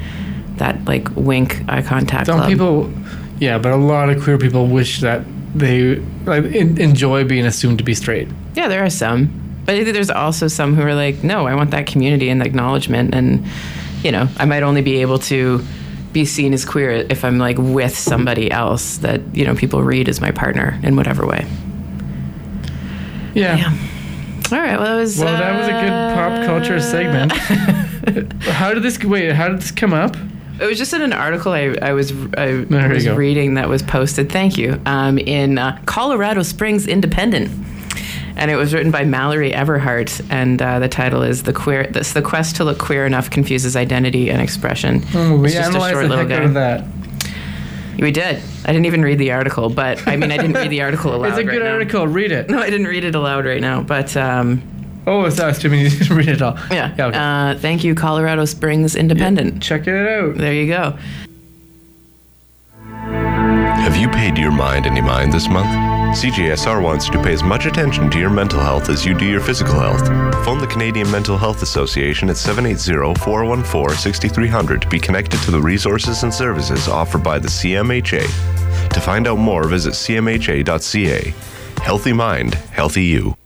that 0.56 0.84
like 0.84 1.08
wink 1.14 1.62
eye 1.68 1.82
contact 1.82 2.26
some 2.26 2.38
club. 2.38 2.48
people, 2.50 2.92
yeah, 3.38 3.56
but 3.56 3.70
a 3.70 3.76
lot 3.76 4.10
of 4.10 4.20
queer 4.20 4.36
people 4.36 4.66
wish 4.66 5.00
that 5.00 5.24
they 5.54 5.94
like 6.26 6.44
en- 6.46 6.76
enjoy 6.78 7.22
being 7.24 7.46
assumed 7.46 7.78
to 7.78 7.84
be 7.84 7.94
straight. 7.94 8.26
Yeah, 8.54 8.66
there 8.66 8.84
are 8.84 8.90
some. 8.90 9.43
But 9.64 9.76
I 9.76 9.82
think 9.82 9.94
there's 9.94 10.10
also 10.10 10.48
some 10.48 10.74
who 10.74 10.82
are 10.82 10.94
like, 10.94 11.24
no, 11.24 11.46
I 11.46 11.54
want 11.54 11.70
that 11.70 11.86
community 11.86 12.28
and 12.28 12.42
acknowledgement. 12.42 13.14
And, 13.14 13.46
you 14.02 14.12
know, 14.12 14.28
I 14.36 14.44
might 14.44 14.62
only 14.62 14.82
be 14.82 15.00
able 15.00 15.18
to 15.20 15.64
be 16.12 16.24
seen 16.24 16.52
as 16.52 16.64
queer 16.64 16.90
if 16.92 17.24
I'm 17.24 17.38
like 17.38 17.56
with 17.58 17.96
somebody 17.96 18.50
else 18.50 18.98
that, 18.98 19.20
you 19.34 19.44
know, 19.44 19.54
people 19.54 19.82
read 19.82 20.08
as 20.08 20.20
my 20.20 20.30
partner 20.30 20.78
in 20.82 20.96
whatever 20.96 21.26
way. 21.26 21.46
Yeah. 23.34 23.56
Yeah. 23.56 23.78
All 24.52 24.58
right. 24.58 24.78
Well, 24.78 24.84
that 24.86 24.96
was. 24.96 25.18
Well, 25.18 25.32
that 25.32 25.58
was 25.58 25.68
a 25.68 25.72
good 25.72 26.14
pop 26.14 26.46
culture 26.46 26.80
segment. 26.80 27.32
how 28.42 28.74
did 28.74 28.82
this 28.82 29.02
wait? 29.02 29.32
How 29.32 29.48
did 29.48 29.60
this 29.60 29.70
come 29.70 29.92
up? 29.94 30.16
It 30.60 30.66
was 30.66 30.78
just 30.78 30.92
in 30.92 31.02
an 31.02 31.12
article 31.12 31.50
I, 31.52 31.74
I 31.82 31.92
was 31.92 32.12
I 32.36 32.64
was 32.70 33.08
reading 33.08 33.54
that 33.54 33.68
was 33.68 33.82
posted. 33.82 34.30
Thank 34.30 34.56
you. 34.56 34.80
Um, 34.86 35.18
in 35.18 35.58
uh, 35.58 35.80
Colorado 35.86 36.42
Springs 36.42 36.86
Independent, 36.86 37.50
and 38.36 38.50
it 38.50 38.56
was 38.56 38.72
written 38.74 38.90
by 38.90 39.04
Mallory 39.04 39.52
Everhart, 39.52 40.24
and 40.30 40.60
uh, 40.60 40.78
the 40.78 40.88
title 40.88 41.22
is 41.22 41.42
"The 41.44 41.52
Queer." 41.52 41.86
This, 41.86 42.12
the 42.12 42.22
quest 42.22 42.56
to 42.56 42.64
look 42.64 42.78
queer 42.78 43.06
enough 43.06 43.30
confuses 43.30 43.76
identity 43.76 44.30
and 44.30 44.40
expression. 44.42 45.02
Oh, 45.14 45.36
we 45.38 45.46
It's 45.48 45.54
just 45.56 45.68
a 45.68 45.70
analyzed 45.72 45.92
short 45.94 46.02
the 46.04 46.08
little 46.08 46.28
heck 46.28 46.38
out 46.38 46.44
of 46.44 46.54
that. 46.54 46.84
We 47.98 48.10
did. 48.10 48.42
I 48.64 48.72
didn't 48.72 48.86
even 48.86 49.02
read 49.02 49.18
the 49.18 49.30
article, 49.32 49.70
but 49.70 50.06
I 50.08 50.16
mean, 50.16 50.32
I 50.32 50.36
didn't 50.36 50.54
read 50.54 50.70
the 50.70 50.82
article 50.82 51.14
aloud. 51.16 51.28
It's 51.28 51.38
a 51.38 51.44
right 51.44 51.50
good 51.52 51.62
now. 51.62 51.72
article. 51.74 52.08
Read 52.08 52.32
it. 52.32 52.50
No, 52.50 52.58
I 52.58 52.68
didn't 52.68 52.88
read 52.88 53.04
it 53.04 53.14
aloud 53.14 53.44
right 53.46 53.60
now, 53.60 53.82
but 53.82 54.16
um, 54.16 54.62
Oh, 55.06 55.24
it's 55.26 55.38
us, 55.38 55.58
Jimmy. 55.62 55.82
You 55.82 55.90
didn't 55.90 56.16
read 56.16 56.28
it 56.28 56.42
all. 56.42 56.56
yeah. 56.70 56.94
Yeah. 56.98 57.06
Okay. 57.06 57.18
uh, 57.18 57.58
thank 57.60 57.84
you, 57.84 57.94
Colorado 57.94 58.46
Springs 58.46 58.96
Independent. 58.96 59.62
Check 59.62 59.86
it 59.86 60.08
out. 60.08 60.34
There 60.36 60.52
you 60.52 60.66
go. 60.66 60.98
Have 63.84 63.98
you 63.98 64.08
paid 64.08 64.38
your 64.38 64.50
mind 64.50 64.86
any 64.86 65.02
mind 65.02 65.30
this 65.30 65.46
month? 65.46 65.68
CJSR 66.18 66.82
wants 66.82 67.06
you 67.06 67.12
to 67.12 67.22
pay 67.22 67.34
as 67.34 67.42
much 67.42 67.66
attention 67.66 68.10
to 68.10 68.18
your 68.18 68.30
mental 68.30 68.58
health 68.58 68.88
as 68.88 69.04
you 69.04 69.12
do 69.12 69.26
your 69.26 69.42
physical 69.42 69.74
health. 69.74 70.06
Phone 70.46 70.56
the 70.56 70.66
Canadian 70.66 71.10
Mental 71.10 71.36
Health 71.36 71.60
Association 71.60 72.30
at 72.30 72.36
780-414-6300 72.36 74.80
to 74.80 74.88
be 74.88 74.98
connected 74.98 75.38
to 75.40 75.50
the 75.50 75.60
resources 75.60 76.22
and 76.22 76.32
services 76.32 76.88
offered 76.88 77.22
by 77.22 77.38
the 77.38 77.48
CMHA. 77.48 78.88
To 78.88 79.00
find 79.00 79.28
out 79.28 79.36
more, 79.36 79.68
visit 79.68 79.92
cmha.ca. 79.92 81.34
Healthy 81.82 82.14
mind, 82.14 82.54
healthy 82.54 83.04
you. 83.04 83.36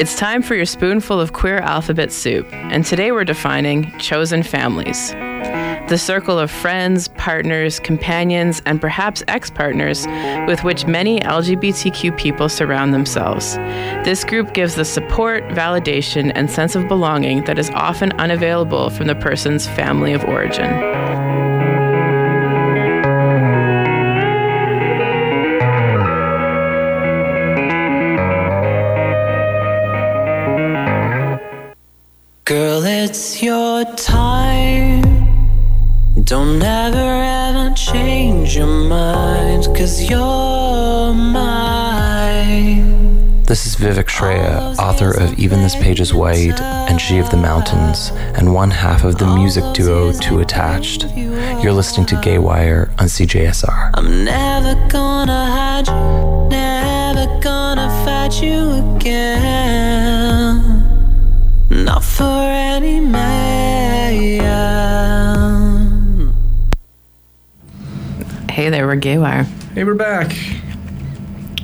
It's 0.00 0.14
time 0.14 0.42
for 0.42 0.54
your 0.54 0.64
spoonful 0.64 1.20
of 1.20 1.32
queer 1.32 1.58
alphabet 1.58 2.12
soup, 2.12 2.46
and 2.52 2.84
today 2.84 3.10
we're 3.10 3.24
defining 3.24 3.90
chosen 3.98 4.44
families. 4.44 5.10
The 5.10 5.98
circle 5.98 6.38
of 6.38 6.52
friends, 6.52 7.08
partners, 7.08 7.80
companions, 7.80 8.62
and 8.64 8.80
perhaps 8.80 9.24
ex 9.26 9.50
partners 9.50 10.06
with 10.46 10.62
which 10.62 10.86
many 10.86 11.18
LGBTQ 11.18 12.16
people 12.16 12.48
surround 12.48 12.94
themselves. 12.94 13.56
This 14.04 14.22
group 14.22 14.54
gives 14.54 14.76
the 14.76 14.84
support, 14.84 15.42
validation, 15.48 16.30
and 16.32 16.48
sense 16.48 16.76
of 16.76 16.86
belonging 16.86 17.42
that 17.46 17.58
is 17.58 17.68
often 17.70 18.12
unavailable 18.20 18.90
from 18.90 19.08
the 19.08 19.16
person's 19.16 19.66
family 19.66 20.12
of 20.12 20.22
origin. 20.26 20.87
It's 33.10 33.42
your 33.42 33.86
time. 33.94 35.00
Don't 36.24 36.62
ever 36.62 36.98
ever 36.98 37.74
change 37.74 38.54
your 38.54 38.66
mind, 38.66 39.64
cause 39.74 40.02
you're 40.10 41.14
mine. 41.14 42.74
This 43.44 43.64
is 43.64 43.76
Vivek 43.76 44.08
Shraya, 44.08 44.76
author 44.76 45.10
of 45.18 45.38
Even 45.38 45.62
This 45.62 45.74
Page 45.74 46.00
is 46.02 46.12
White 46.12 46.60
and 46.60 47.00
She 47.00 47.16
of 47.16 47.30
the 47.30 47.38
Mountains, 47.38 48.10
and 48.36 48.52
one 48.52 48.70
half 48.70 49.04
of 49.04 49.16
the 49.16 49.26
music 49.26 49.64
duo 49.72 50.12
Too 50.12 50.40
Attached. 50.40 51.06
You're 51.16 51.72
listening 51.72 52.04
to 52.08 52.20
Gay 52.20 52.38
Wire 52.38 52.90
on 52.98 53.06
CJSR. 53.06 53.92
I'm 53.94 54.22
never 54.22 54.74
gonna 54.90 55.46
hide 55.56 55.88
you, 55.88 56.48
never 56.50 57.40
gonna 57.40 57.88
fight 58.04 58.42
you 58.42 58.96
again. 58.96 60.27
Not 61.88 62.04
for 62.04 62.22
any 62.22 63.00
man. 63.00 63.48
Hey 68.50 68.68
there, 68.68 68.86
we're 68.86 68.96
Gaywire. 68.96 69.44
Hey, 69.72 69.84
we're 69.84 69.94
back. 69.94 70.36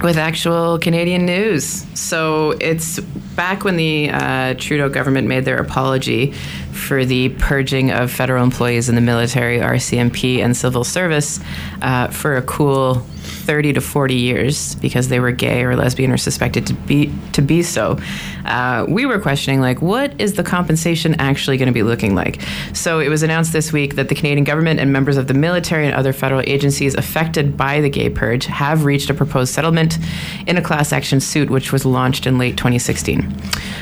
with 0.02 0.16
actual 0.16 0.78
Canadian 0.78 1.26
news. 1.26 1.84
So 1.92 2.52
it's 2.52 3.00
back 3.36 3.64
when 3.64 3.76
the 3.76 4.08
uh, 4.08 4.54
Trudeau 4.54 4.88
government 4.88 5.28
made 5.28 5.44
their 5.44 5.58
apology 5.58 6.32
for 6.72 7.04
the 7.04 7.28
purging 7.38 7.90
of 7.90 8.10
federal 8.10 8.42
employees 8.42 8.88
in 8.88 8.94
the 8.94 9.02
military, 9.02 9.58
RCMP, 9.58 10.38
and 10.38 10.56
civil 10.56 10.84
service 10.84 11.38
uh, 11.82 12.08
for 12.08 12.38
a 12.38 12.42
cool 12.42 13.04
30 13.24 13.74
to 13.74 13.80
40 13.80 14.14
years 14.14 14.74
because 14.76 15.08
they 15.08 15.20
were 15.20 15.32
gay 15.32 15.62
or 15.64 15.76
lesbian 15.76 16.10
or 16.10 16.16
suspected 16.16 16.66
to 16.66 16.74
be 16.74 17.12
to 17.32 17.42
be 17.42 17.62
so. 17.62 17.98
Uh, 18.44 18.84
we 18.88 19.06
were 19.06 19.18
questioning 19.18 19.60
like, 19.60 19.80
what 19.82 20.18
is 20.20 20.34
the 20.34 20.42
compensation 20.42 21.14
actually 21.18 21.56
going 21.56 21.66
to 21.66 21.72
be 21.72 21.82
looking 21.82 22.14
like? 22.14 22.40
So 22.72 23.00
it 23.00 23.08
was 23.08 23.22
announced 23.22 23.52
this 23.52 23.72
week 23.72 23.96
that 23.96 24.08
the 24.08 24.14
Canadian 24.14 24.44
government 24.44 24.80
and 24.80 24.92
members 24.92 25.16
of 25.16 25.26
the 25.26 25.34
military 25.34 25.86
and 25.86 25.94
other 25.94 26.12
federal 26.12 26.42
agencies 26.46 26.94
affected 26.94 27.56
by 27.56 27.80
the 27.80 27.90
gay 27.90 28.10
purge 28.10 28.46
have 28.46 28.84
reached 28.84 29.10
a 29.10 29.14
proposed 29.14 29.52
settlement 29.54 29.98
in 30.46 30.56
a 30.56 30.62
class 30.62 30.92
action 30.92 31.20
suit, 31.20 31.50
which 31.50 31.72
was 31.72 31.84
launched 31.84 32.26
in 32.26 32.38
late 32.38 32.56
2016. 32.56 33.34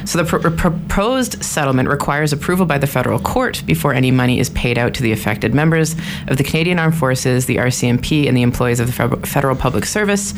So 0.04 0.22
the 0.22 0.24
pr- 0.24 0.48
proposed 0.50 1.42
settlement 1.42 1.88
requires 1.88 2.32
approval 2.32 2.66
by 2.66 2.78
the 2.78 2.86
federal 2.86 3.18
court 3.18 3.62
before 3.66 3.94
any 3.94 4.10
money 4.10 4.38
is 4.38 4.50
paid 4.50 4.78
out 4.78 4.94
to 4.94 5.02
the 5.02 5.12
affected 5.12 5.54
members 5.54 5.94
of 6.28 6.36
the 6.38 6.44
Canadian 6.44 6.78
Armed 6.78 6.96
Forces, 6.96 7.46
the 7.46 7.56
RCMP, 7.56 8.26
and 8.28 8.36
the 8.36 8.42
employees 8.42 8.80
of 8.80 8.86
the 8.86 8.92
Federal- 8.92 9.22
Federal 9.32 9.56
Public 9.56 9.86
Service. 9.86 10.34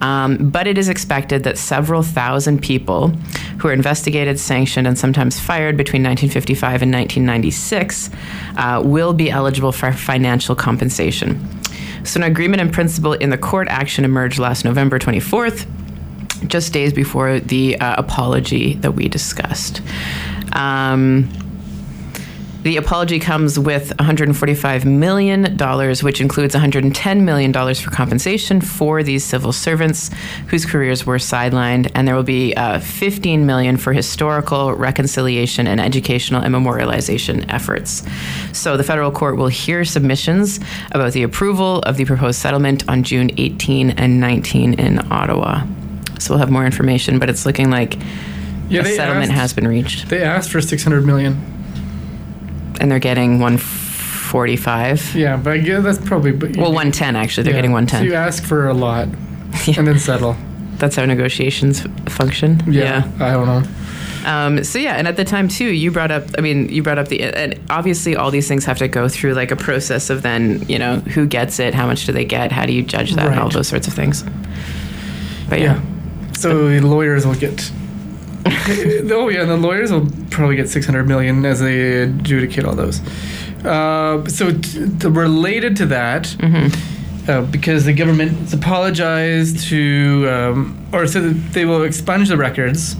Um, 0.00 0.50
but 0.50 0.66
it 0.66 0.78
is 0.78 0.88
expected 0.88 1.44
that 1.44 1.58
several 1.58 2.02
thousand 2.02 2.62
people 2.62 3.08
who 3.58 3.68
are 3.68 3.72
investigated, 3.72 4.38
sanctioned, 4.38 4.86
and 4.86 4.96
sometimes 4.96 5.40
fired 5.40 5.76
between 5.76 6.02
1955 6.02 6.82
and 6.82 6.92
1996 6.92 8.10
uh, 8.56 8.82
will 8.84 9.12
be 9.12 9.30
eligible 9.30 9.72
for 9.72 9.92
financial 9.92 10.54
compensation. 10.54 11.44
So, 12.04 12.20
an 12.20 12.24
agreement 12.24 12.60
in 12.60 12.70
principle 12.70 13.12
in 13.14 13.30
the 13.30 13.38
court 13.38 13.66
action 13.68 14.04
emerged 14.04 14.38
last 14.38 14.64
November 14.64 14.98
24th, 14.98 15.66
just 16.46 16.72
days 16.72 16.92
before 16.92 17.40
the 17.40 17.78
uh, 17.80 17.96
apology 17.98 18.74
that 18.74 18.92
we 18.92 19.08
discussed. 19.08 19.82
Um, 20.52 21.28
the 22.64 22.76
apology 22.76 23.20
comes 23.20 23.56
with 23.56 23.96
$145 23.98 24.84
million, 24.84 25.44
which 26.02 26.20
includes 26.20 26.54
$110 26.56 27.20
million 27.22 27.52
for 27.52 27.90
compensation 27.90 28.60
for 28.60 29.02
these 29.04 29.22
civil 29.24 29.52
servants 29.52 30.10
whose 30.48 30.66
careers 30.66 31.06
were 31.06 31.18
sidelined, 31.18 31.88
and 31.94 32.06
there 32.08 32.16
will 32.16 32.24
be 32.24 32.54
uh, 32.56 32.80
15 32.80 33.46
million 33.46 33.76
for 33.76 33.92
historical, 33.92 34.72
reconciliation, 34.74 35.68
and 35.68 35.80
educational 35.80 36.42
and 36.42 36.52
memorialization 36.52 37.46
efforts. 37.48 38.02
So 38.52 38.76
the 38.76 38.84
federal 38.84 39.12
court 39.12 39.36
will 39.36 39.48
hear 39.48 39.84
submissions 39.84 40.58
about 40.90 41.12
the 41.12 41.22
approval 41.22 41.78
of 41.82 41.96
the 41.96 42.04
proposed 42.06 42.40
settlement 42.40 42.86
on 42.88 43.04
June 43.04 43.30
18 43.36 43.90
and 43.90 44.18
19 44.20 44.74
in 44.74 45.12
Ottawa. 45.12 45.64
So 46.18 46.32
we'll 46.34 46.40
have 46.40 46.50
more 46.50 46.66
information, 46.66 47.20
but 47.20 47.30
it's 47.30 47.46
looking 47.46 47.70
like 47.70 47.96
Yeah, 48.68 48.80
a 48.82 48.84
settlement 48.84 49.30
asked- 49.30 49.40
has 49.40 49.52
been 49.54 49.68
reached, 49.68 50.08
They 50.08 50.24
asked 50.24 50.50
for 50.50 50.60
600 50.60 51.06
million. 51.06 51.54
And 52.80 52.90
they're 52.90 52.98
getting 52.98 53.38
145. 53.40 55.14
Yeah, 55.14 55.36
but 55.36 55.52
I 55.54 55.58
guess 55.58 55.82
that's 55.82 55.98
probably. 55.98 56.32
But 56.32 56.56
Well, 56.56 56.66
110 56.72 57.16
actually. 57.16 57.44
They're 57.44 57.52
yeah. 57.52 57.58
getting 57.58 57.70
So 57.70 57.74
110. 57.74 58.04
you 58.04 58.14
ask 58.14 58.42
for 58.44 58.68
a 58.68 58.74
lot 58.74 59.08
Yeah. 59.66 59.74
and 59.78 59.86
then 59.86 59.98
settle. 59.98 60.36
That's 60.78 60.96
how 60.96 61.04
negotiations 61.04 61.82
function. 62.08 62.62
Yeah, 62.68 63.02
I 63.18 63.32
don't 63.32 63.46
know. 63.46 63.62
Um, 64.26 64.62
so 64.64 64.78
yeah, 64.78 64.94
and 64.96 65.08
at 65.08 65.16
the 65.16 65.24
time 65.24 65.48
too, 65.48 65.64
you 65.72 65.90
brought 65.90 66.10
up. 66.10 66.24
I 66.36 66.40
mean, 66.40 66.68
you 66.68 66.82
brought 66.82 66.98
up 66.98 67.08
the. 67.08 67.22
And 67.22 67.58
obviously, 67.70 68.14
all 68.14 68.30
these 68.30 68.46
things 68.46 68.64
have 68.66 68.78
to 68.78 68.86
go 68.88 69.08
through 69.08 69.34
like 69.34 69.50
a 69.50 69.56
process 69.56 70.10
of 70.10 70.22
then 70.22 70.64
you 70.68 70.78
know 70.78 70.96
who 71.00 71.26
gets 71.26 71.58
it, 71.58 71.74
how 71.74 71.86
much 71.86 72.04
do 72.06 72.12
they 72.12 72.24
get, 72.24 72.52
how 72.52 72.66
do 72.66 72.72
you 72.72 72.82
judge 72.82 73.14
that, 73.14 73.26
and 73.26 73.38
all 73.38 73.44
Right. 73.46 73.54
those 73.54 73.68
sorts 73.68 73.88
of 73.88 73.94
things. 73.94 74.24
But 75.48 75.60
yeah, 75.60 75.76
Yeah. 75.76 76.32
So 76.34 76.68
the 76.68 76.80
lawyers 76.86 77.26
will 77.26 77.34
get. 77.34 77.72
oh 79.12 79.28
yeah, 79.28 79.42
and 79.42 79.50
the 79.50 79.56
lawyers 79.56 79.90
will 79.92 80.08
probably 80.30 80.56
get 80.56 80.68
600 80.68 81.06
million 81.06 81.44
as 81.44 81.60
they 81.60 82.02
adjudicate 82.02 82.64
all 82.64 82.74
those. 82.74 83.00
Uh, 83.64 84.24
so 84.28 84.52
t- 84.52 84.88
t- 84.98 85.08
related 85.08 85.76
to 85.76 85.86
that, 85.86 86.24
Mm-hmm. 86.38 87.30
uh, 87.30 87.42
because 87.42 87.84
the 87.84 87.92
government 87.92 88.52
apologized 88.54 89.60
to, 89.68 90.28
um, 90.30 90.78
or 90.92 91.06
so 91.06 91.20
that 91.20 91.52
they 91.52 91.64
will 91.64 91.82
expunge 91.82 92.28
the 92.28 92.36
records 92.36 92.96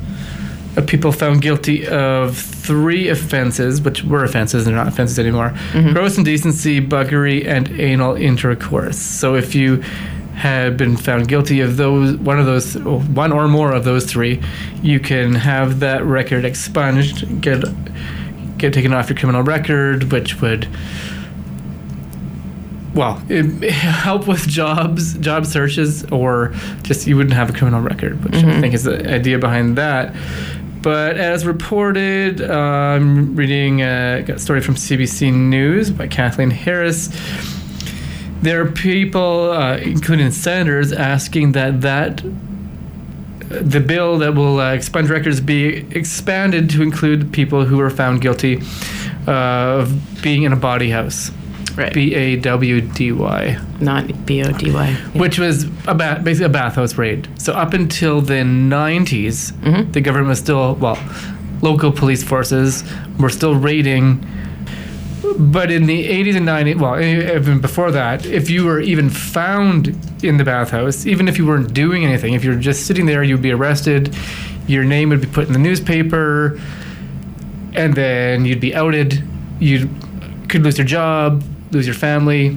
of 0.76 0.86
people 0.86 1.12
found 1.12 1.40
guilty 1.42 1.86
of 1.88 2.36
three 2.36 3.08
offenses, 3.08 3.80
which 3.80 4.04
were 4.04 4.22
offenses, 4.24 4.64
they're 4.64 4.74
not 4.74 4.86
offenses 4.88 5.18
anymore: 5.18 5.50
Mm-hmm. 5.72 5.92
gross 5.92 6.18
indecency, 6.18 6.80
buggery, 6.80 7.46
and 7.46 7.68
anal 7.80 8.14
intercourse. 8.16 8.98
So 8.98 9.34
if 9.34 9.54
you 9.54 9.82
had 10.38 10.76
been 10.76 10.96
found 10.96 11.26
guilty 11.26 11.60
of 11.60 11.76
those 11.76 12.16
one 12.18 12.38
of 12.38 12.46
those 12.46 12.78
one 12.78 13.32
or 13.32 13.48
more 13.48 13.72
of 13.72 13.84
those 13.84 14.04
three, 14.04 14.40
you 14.82 15.00
can 15.00 15.34
have 15.34 15.80
that 15.80 16.04
record 16.04 16.44
expunged, 16.44 17.40
get 17.40 17.64
get 18.56 18.72
taken 18.72 18.92
off 18.92 19.10
your 19.10 19.18
criminal 19.18 19.42
record, 19.42 20.12
which 20.12 20.40
would 20.40 20.68
well, 22.94 23.22
it, 23.28 23.70
help 23.70 24.26
with 24.26 24.48
jobs, 24.48 25.14
job 25.18 25.46
searches, 25.46 26.04
or 26.06 26.52
just 26.82 27.06
you 27.06 27.16
wouldn't 27.16 27.34
have 27.34 27.50
a 27.50 27.52
criminal 27.52 27.80
record, 27.80 28.24
which 28.24 28.34
I 28.34 28.60
think 28.60 28.74
is 28.74 28.84
the 28.84 29.08
idea 29.08 29.38
behind 29.38 29.76
that. 29.76 30.14
But 30.82 31.16
as 31.16 31.44
reported, 31.44 32.40
uh, 32.40 32.54
I'm 32.54 33.36
reading 33.36 33.82
a 33.82 34.38
story 34.38 34.60
from 34.60 34.76
CBC 34.76 35.32
News 35.32 35.90
by 35.90 36.06
Kathleen 36.06 36.50
Harris. 36.50 37.08
There 38.42 38.60
are 38.60 38.70
people, 38.70 39.50
uh, 39.50 39.76
including 39.78 40.30
senators, 40.30 40.92
asking 40.92 41.52
that 41.52 41.80
that 41.80 42.22
the 43.48 43.80
bill 43.80 44.18
that 44.18 44.34
will 44.34 44.60
uh, 44.60 44.72
expunge 44.72 45.08
records 45.10 45.40
be 45.40 45.86
expanded 45.96 46.68
to 46.70 46.82
include 46.82 47.32
people 47.32 47.64
who 47.64 47.78
were 47.78 47.90
found 47.90 48.20
guilty 48.20 48.60
of 49.26 50.22
being 50.22 50.42
in 50.42 50.52
a 50.52 50.56
bawdy 50.56 50.90
house. 50.90 51.30
Right. 51.74 51.94
B 51.94 52.12
A 52.14 52.36
W 52.36 52.80
D 52.80 53.12
Y, 53.12 53.56
Not 53.80 54.26
B 54.26 54.42
O 54.42 54.50
D 54.50 54.72
Y. 54.72 54.94
which 55.14 55.38
was 55.38 55.64
a 55.86 55.94
ba- 55.94 56.20
basically 56.22 56.46
a 56.46 56.48
bathhouse 56.48 56.98
raid. 56.98 57.28
So 57.40 57.52
up 57.52 57.72
until 57.72 58.20
the 58.20 58.42
90s, 58.42 59.92
the 59.92 60.00
government 60.00 60.28
was 60.30 60.40
still 60.40 60.74
well, 60.74 60.98
local 61.62 61.92
police 61.92 62.24
forces 62.24 62.82
were 63.20 63.30
still 63.30 63.54
raiding. 63.54 64.26
But 65.38 65.70
in 65.70 65.86
the 65.86 66.08
80s 66.08 66.36
and 66.36 66.46
90s, 66.46 66.80
well, 66.80 67.00
even 67.00 67.60
before 67.60 67.90
that, 67.90 68.24
if 68.26 68.48
you 68.50 68.64
were 68.64 68.80
even 68.80 69.10
found 69.10 69.88
in 70.22 70.36
the 70.36 70.44
bathhouse, 70.44 71.06
even 71.06 71.28
if 71.28 71.38
you 71.38 71.46
weren't 71.46 71.74
doing 71.74 72.04
anything, 72.04 72.34
if 72.34 72.44
you 72.44 72.50
were 72.50 72.56
just 72.56 72.86
sitting 72.86 73.06
there, 73.06 73.22
you'd 73.22 73.42
be 73.42 73.52
arrested. 73.52 74.14
Your 74.66 74.84
name 74.84 75.08
would 75.08 75.20
be 75.20 75.26
put 75.26 75.46
in 75.46 75.52
the 75.52 75.58
newspaper, 75.58 76.60
and 77.74 77.94
then 77.94 78.44
you'd 78.44 78.60
be 78.60 78.74
outed. 78.74 79.22
You 79.58 79.88
could 80.48 80.62
lose 80.62 80.78
your 80.78 80.86
job, 80.86 81.42
lose 81.72 81.86
your 81.86 81.94
family. 81.94 82.56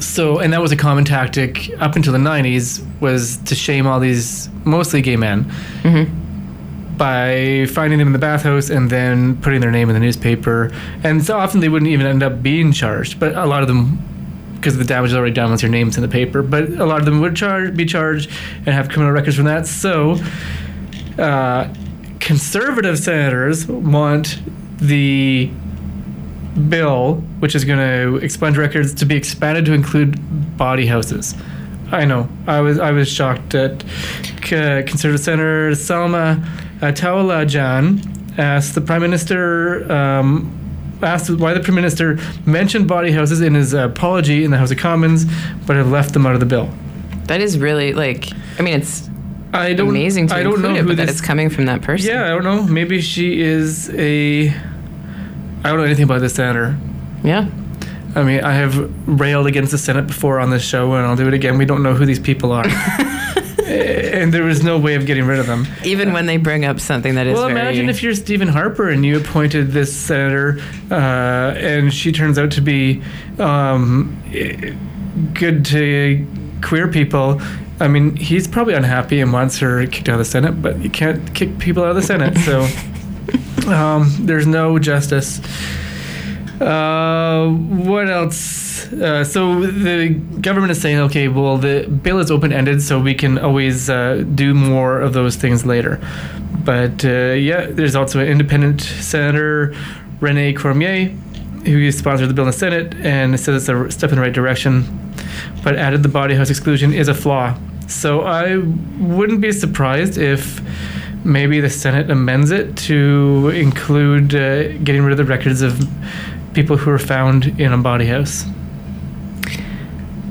So, 0.00 0.38
and 0.38 0.52
that 0.52 0.60
was 0.60 0.72
a 0.72 0.76
common 0.76 1.04
tactic 1.04 1.70
up 1.80 1.96
until 1.96 2.12
the 2.12 2.18
90s 2.18 2.84
was 3.00 3.38
to 3.38 3.54
shame 3.54 3.86
all 3.86 3.98
these 4.00 4.48
mostly 4.64 5.00
gay 5.00 5.16
men 5.16 5.44
mm-hmm. 5.82 6.25
By 6.96 7.66
finding 7.66 7.98
them 7.98 8.08
in 8.08 8.12
the 8.12 8.18
bathhouse 8.18 8.70
and 8.70 8.88
then 8.88 9.40
putting 9.42 9.60
their 9.60 9.70
name 9.70 9.90
in 9.90 9.94
the 9.94 10.00
newspaper. 10.00 10.72
And 11.04 11.22
so 11.24 11.36
often 11.36 11.60
they 11.60 11.68
wouldn't 11.68 11.90
even 11.90 12.06
end 12.06 12.22
up 12.22 12.42
being 12.42 12.72
charged, 12.72 13.20
but 13.20 13.34
a 13.34 13.44
lot 13.44 13.60
of 13.62 13.68
them, 13.68 14.02
because 14.54 14.78
the 14.78 14.84
damage 14.84 15.10
is 15.10 15.16
already 15.16 15.34
done 15.34 15.50
once 15.50 15.62
your 15.62 15.70
name's 15.70 15.96
in 15.96 16.02
the 16.02 16.08
paper, 16.08 16.42
but 16.42 16.70
a 16.70 16.86
lot 16.86 16.98
of 17.00 17.04
them 17.04 17.20
would 17.20 17.76
be 17.76 17.84
charged 17.84 18.30
and 18.58 18.68
have 18.68 18.88
criminal 18.88 19.12
records 19.12 19.36
from 19.36 19.44
that. 19.44 19.66
So, 19.66 20.18
uh, 21.18 21.72
conservative 22.18 22.98
senators 22.98 23.66
want 23.66 24.40
the 24.78 25.50
bill, 26.68 27.16
which 27.40 27.54
is 27.54 27.64
going 27.64 27.78
to 27.78 28.16
expunge 28.24 28.56
records, 28.56 28.94
to 28.94 29.04
be 29.04 29.16
expanded 29.16 29.66
to 29.66 29.74
include 29.74 30.16
bawdy 30.56 30.86
houses. 30.86 31.34
I 31.92 32.04
know. 32.04 32.28
I 32.46 32.60
was 32.62 32.78
I 32.80 32.90
was 32.90 33.08
shocked 33.08 33.50
that 33.50 33.84
C- 34.42 34.90
Conservative 34.90 35.20
Senator 35.20 35.70
Salma 35.72 36.44
uh, 36.82 36.86
Ataullahjan 36.86 38.38
asked 38.38 38.74
the 38.74 38.80
Prime 38.80 39.02
Minister 39.02 39.90
um, 39.90 40.52
asked 41.02 41.30
why 41.30 41.54
the 41.54 41.60
Prime 41.60 41.74
Minister 41.74 42.18
mentioned 42.44 42.88
bawdy 42.88 43.12
houses 43.12 43.40
in 43.40 43.54
his 43.54 43.72
apology 43.74 44.44
in 44.44 44.50
the 44.50 44.58
House 44.58 44.70
of 44.70 44.78
Commons, 44.78 45.24
but 45.66 45.76
had 45.76 45.86
left 45.86 46.12
them 46.12 46.26
out 46.26 46.34
of 46.34 46.40
the 46.40 46.46
bill. 46.46 46.70
That 47.24 47.40
is 47.40 47.58
really 47.58 47.92
like. 47.92 48.30
I 48.58 48.62
mean, 48.62 48.80
it's 48.80 49.08
I 49.52 49.74
don't 49.74 49.88
amazing 49.88 50.28
to 50.28 50.34
I 50.34 50.42
don't 50.42 50.62
know 50.62 50.74
it, 50.74 50.82
who 50.82 50.88
but 50.88 50.96
that 50.98 51.08
it's 51.08 51.20
coming 51.20 51.50
from 51.50 51.66
that 51.66 51.82
person. 51.82 52.10
Yeah, 52.10 52.26
I 52.26 52.28
don't 52.28 52.44
know. 52.44 52.62
Maybe 52.62 53.00
she 53.00 53.40
is 53.40 53.90
a. 53.90 54.48
I 54.48 55.70
don't 55.70 55.78
know 55.78 55.84
anything 55.84 56.04
about 56.04 56.20
this 56.20 56.34
senator. 56.34 56.76
Yeah. 57.24 57.48
I 58.14 58.22
mean, 58.22 58.42
I 58.42 58.52
have 58.52 59.08
railed 59.20 59.46
against 59.46 59.72
the 59.72 59.78
Senate 59.78 60.06
before 60.06 60.40
on 60.40 60.48
this 60.50 60.64
show, 60.64 60.94
and 60.94 61.04
I'll 61.04 61.16
do 61.16 61.28
it 61.28 61.34
again. 61.34 61.58
We 61.58 61.66
don't 61.66 61.82
know 61.82 61.92
who 61.92 62.06
these 62.06 62.18
people 62.18 62.50
are, 62.50 62.64
and 64.22 64.32
there 64.32 64.44
was 64.44 64.62
no 64.62 64.78
way 64.78 64.94
of 64.94 65.06
getting 65.06 65.26
rid 65.26 65.38
of 65.38 65.46
them. 65.46 65.66
Even 65.84 66.12
when 66.12 66.26
they 66.26 66.36
bring 66.36 66.64
up 66.64 66.78
something 66.78 67.16
that 67.16 67.26
is 67.26 67.34
Well, 67.34 67.48
imagine 67.48 67.88
if 67.88 68.02
you're 68.02 68.14
Stephen 68.14 68.48
Harper 68.48 68.88
and 68.88 69.04
you 69.04 69.18
appointed 69.18 69.72
this 69.72 69.94
senator, 69.94 70.60
uh, 70.90 70.94
and 70.94 71.92
she 71.92 72.12
turns 72.12 72.38
out 72.38 72.52
to 72.52 72.60
be 72.60 73.02
um, 73.38 74.16
good 75.34 75.64
to 75.66 76.26
queer 76.62 76.88
people. 76.88 77.40
I 77.80 77.88
mean, 77.88 78.14
he's 78.16 78.46
probably 78.46 78.74
unhappy 78.74 79.20
and 79.20 79.32
wants 79.32 79.58
her 79.58 79.86
kicked 79.86 80.08
out 80.08 80.14
of 80.14 80.18
the 80.20 80.24
Senate, 80.24 80.62
but 80.62 80.80
you 80.80 80.88
can't 80.88 81.34
kick 81.34 81.58
people 81.58 81.82
out 81.82 81.90
of 81.90 81.96
the 81.96 82.02
Senate, 82.02 82.38
so 82.38 82.66
um, 83.70 84.14
there's 84.20 84.46
no 84.46 84.78
justice. 84.78 85.40
Uh, 86.60 87.50
what 87.50 88.08
else? 88.08 88.90
Uh, 88.92 89.24
so 89.24 89.60
the 89.60 90.10
government 90.40 90.70
is 90.70 90.80
saying, 90.80 90.98
okay, 90.98 91.28
well, 91.28 91.58
the 91.58 91.86
bill 91.86 92.18
is 92.18 92.30
open 92.30 92.52
ended, 92.52 92.80
so 92.82 92.98
we 92.98 93.14
can 93.14 93.38
always 93.38 93.90
uh, 93.90 94.24
do 94.34 94.54
more 94.54 95.00
of 95.00 95.12
those 95.12 95.36
things 95.36 95.66
later. 95.66 96.00
But 96.64 97.04
uh, 97.04 97.32
yeah, 97.32 97.66
there's 97.66 97.94
also 97.94 98.20
an 98.20 98.28
independent 98.28 98.80
senator, 98.80 99.74
Rene 100.20 100.54
Cormier, 100.54 101.08
who 101.64 101.92
sponsored 101.92 102.30
the 102.30 102.34
bill 102.34 102.44
in 102.44 102.50
the 102.50 102.56
Senate 102.56 102.94
and 102.96 103.38
says 103.38 103.68
it's 103.68 103.68
a 103.68 103.90
step 103.90 104.10
in 104.10 104.16
the 104.16 104.22
right 104.22 104.32
direction, 104.32 105.14
but 105.62 105.76
added 105.76 106.02
the 106.02 106.08
bawdy 106.08 106.34
house 106.34 106.48
exclusion 106.48 106.92
is 106.92 107.08
a 107.08 107.14
flaw. 107.14 107.56
So 107.86 108.22
I 108.22 108.56
wouldn't 108.98 109.40
be 109.40 109.52
surprised 109.52 110.16
if 110.16 110.60
maybe 111.24 111.60
the 111.60 111.70
Senate 111.70 112.10
amends 112.10 112.50
it 112.50 112.76
to 112.76 113.50
include 113.54 114.34
uh, 114.34 114.72
getting 114.78 115.02
rid 115.02 115.12
of 115.12 115.18
the 115.18 115.24
records 115.24 115.60
of 115.60 115.78
people 116.56 116.76
who 116.78 116.90
were 116.90 116.98
found 116.98 117.44
in 117.60 117.70
a 117.72 117.76
bawdy 117.78 118.06
house 118.06 118.46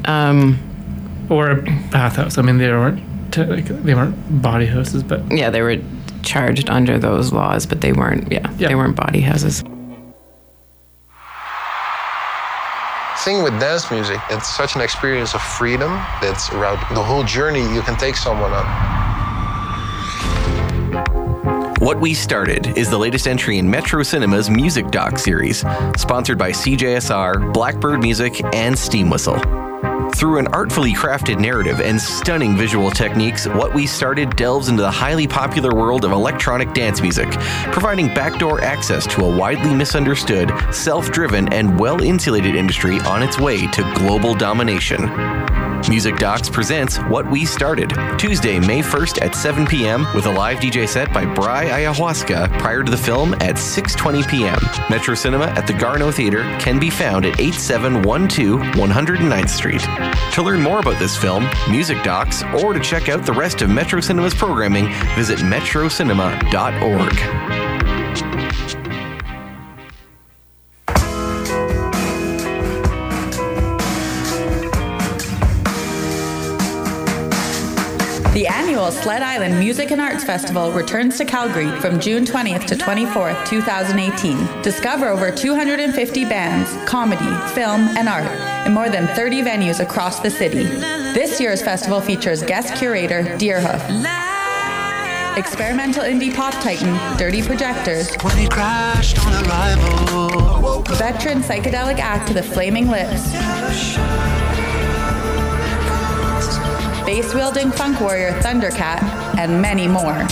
um, 0.05 0.57
or 1.29 1.51
a 1.51 1.61
bathhouse. 1.91 2.37
I 2.39 2.41
mean, 2.41 2.57
they 2.57 2.67
weren't 2.69 2.99
te- 3.31 3.43
they 3.61 3.93
weren't 3.93 4.41
bawdy 4.41 4.65
houses, 4.65 5.03
but 5.03 5.21
yeah, 5.31 5.51
they 5.51 5.61
were 5.61 5.77
charged 6.23 6.67
under 6.69 6.97
those 6.97 7.31
laws, 7.31 7.67
but 7.67 7.81
they 7.81 7.93
weren't. 7.93 8.31
Yeah, 8.31 8.51
Yeah. 8.57 8.69
they 8.69 8.75
weren't 8.75 8.95
bawdy 8.95 9.21
houses. 9.21 9.63
Singing 13.17 13.43
with 13.43 13.59
dance 13.59 13.89
music, 13.91 14.19
it's 14.29 14.49
such 14.55 14.75
an 14.75 14.81
experience 14.81 15.33
of 15.35 15.41
freedom 15.41 15.91
that's 16.21 16.51
around 16.51 16.77
the 16.95 17.01
whole 17.03 17.23
journey 17.23 17.61
you 17.73 17.81
can 17.81 17.95
take 17.97 18.15
someone 18.15 18.51
on. 18.51 18.65
What 21.85 22.01
We 22.01 22.15
Started 22.15 22.75
is 22.79 22.89
the 22.89 22.97
latest 22.97 23.27
entry 23.27 23.59
in 23.59 23.69
Metro 23.69 24.01
Cinema's 24.01 24.49
music 24.49 24.89
doc 24.89 25.19
series, 25.19 25.59
sponsored 25.95 26.35
by 26.35 26.49
CJSR, 26.49 27.53
Blackbird 27.53 28.01
Music, 28.01 28.43
and 28.55 28.75
Steam 28.75 29.07
Whistle. 29.07 29.37
Through 30.15 30.39
an 30.39 30.47
artfully 30.47 30.93
crafted 30.93 31.39
narrative 31.39 31.81
and 31.81 32.01
stunning 32.01 32.57
visual 32.57 32.89
techniques, 32.89 33.45
What 33.45 33.75
We 33.75 33.85
Started 33.85 34.35
delves 34.35 34.67
into 34.67 34.81
the 34.81 34.89
highly 34.89 35.27
popular 35.27 35.75
world 35.75 36.05
of 36.05 36.11
electronic 36.11 36.73
dance 36.73 37.01
music, 37.01 37.29
providing 37.71 38.07
backdoor 38.07 38.61
access 38.61 39.05
to 39.13 39.23
a 39.23 39.37
widely 39.37 39.75
misunderstood, 39.75 40.51
self 40.71 41.11
driven, 41.11 41.53
and 41.53 41.79
well 41.79 42.01
insulated 42.01 42.55
industry 42.55 42.99
on 43.01 43.21
its 43.21 43.37
way 43.37 43.67
to 43.67 43.93
global 43.95 44.33
domination. 44.33 45.07
Music 45.89 46.17
Docs 46.17 46.49
presents 46.49 46.97
What 46.97 47.29
We 47.29 47.45
Started, 47.45 47.93
Tuesday, 48.17 48.59
May 48.59 48.81
1st 48.81 49.21
at 49.21 49.35
7 49.35 49.67
p.m. 49.67 50.07
with 50.15 50.25
a 50.25 50.31
live 50.31 50.57
DJ 50.57 50.87
set 50.87 51.13
by 51.13 51.25
Bry 51.25 51.65
Ayahuasca 51.65 52.57
prior 52.59 52.83
to 52.83 52.89
the 52.89 52.97
film 52.97 53.33
at 53.35 53.55
6.20 53.55 54.27
p.m. 54.27 54.57
Metro 54.89 55.13
Cinema 55.13 55.45
at 55.45 55.67
the 55.67 55.73
Garneau 55.73 56.11
Theater 56.11 56.41
can 56.59 56.79
be 56.79 56.89
found 56.89 57.25
at 57.25 57.39
8712 57.39 58.61
109th 58.75 59.49
Street. 59.49 59.81
To 60.33 60.41
learn 60.41 60.61
more 60.61 60.79
about 60.79 60.97
this 60.97 61.15
film, 61.15 61.47
Music 61.69 62.01
Docs, 62.03 62.43
or 62.61 62.73
to 62.73 62.79
check 62.79 63.07
out 63.07 63.25
the 63.25 63.33
rest 63.33 63.61
of 63.61 63.69
Metro 63.69 64.01
Cinema's 64.01 64.33
programming, 64.33 64.87
visit 65.15 65.39
metrocinema.org. 65.39 67.74
annual 78.85 79.01
Sled 79.03 79.21
Island 79.23 79.57
Music 79.57 79.91
and 79.91 79.99
Arts 79.99 80.23
Festival 80.23 80.71
returns 80.71 81.17
to 81.17 81.25
Calgary 81.25 81.71
from 81.81 81.99
June 81.99 82.23
20th 82.23 82.65
to 82.67 82.75
24th, 82.75 83.47
2018. 83.47 84.61
Discover 84.61 85.07
over 85.09 85.31
250 85.31 86.25
bands, 86.25 86.69
comedy, 86.87 87.25
film, 87.55 87.81
and 87.97 88.07
art 88.07 88.29
in 88.67 88.73
more 88.73 88.89
than 88.89 89.07
30 89.15 89.41
venues 89.41 89.79
across 89.79 90.19
the 90.19 90.29
city. 90.29 90.63
This 91.13 91.39
year's 91.39 91.63
festival 91.63 91.99
features 91.99 92.43
guest 92.43 92.75
curator 92.75 93.23
Deerhoof, 93.39 93.81
experimental 95.37 96.03
indie 96.03 96.33
pop 96.33 96.53
titan 96.61 97.17
Dirty 97.17 97.41
Projectors, 97.41 98.13
When 98.21 98.37
he 98.37 98.47
crashed 98.47 99.17
on 99.25 99.45
arrival. 99.45 100.83
veteran 100.83 101.41
psychedelic 101.41 101.97
act 101.97 102.31
The 102.33 102.43
Flaming 102.43 102.89
Lips, 102.89 103.33
bass 107.05 107.33
wielding 107.33 107.71
funk 107.71 107.99
warrior 108.01 108.31
Thundercat, 108.41 109.01
and 109.37 109.61
many 109.61 109.87
more. 109.87 110.23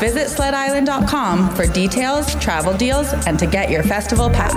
Visit 0.00 0.28
sledisland.com 0.28 1.54
for 1.54 1.66
details, 1.66 2.34
travel 2.36 2.76
deals, 2.76 3.12
and 3.26 3.38
to 3.38 3.46
get 3.46 3.70
your 3.70 3.82
festival 3.82 4.28
pass. 4.28 4.54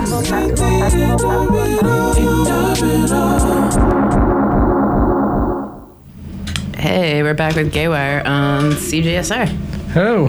Hey, 6.76 7.22
we're 7.22 7.34
back 7.34 7.54
with 7.54 7.72
Gaywire 7.72 8.24
on 8.26 8.72
CJSR. 8.72 9.48
oh, 9.96 10.28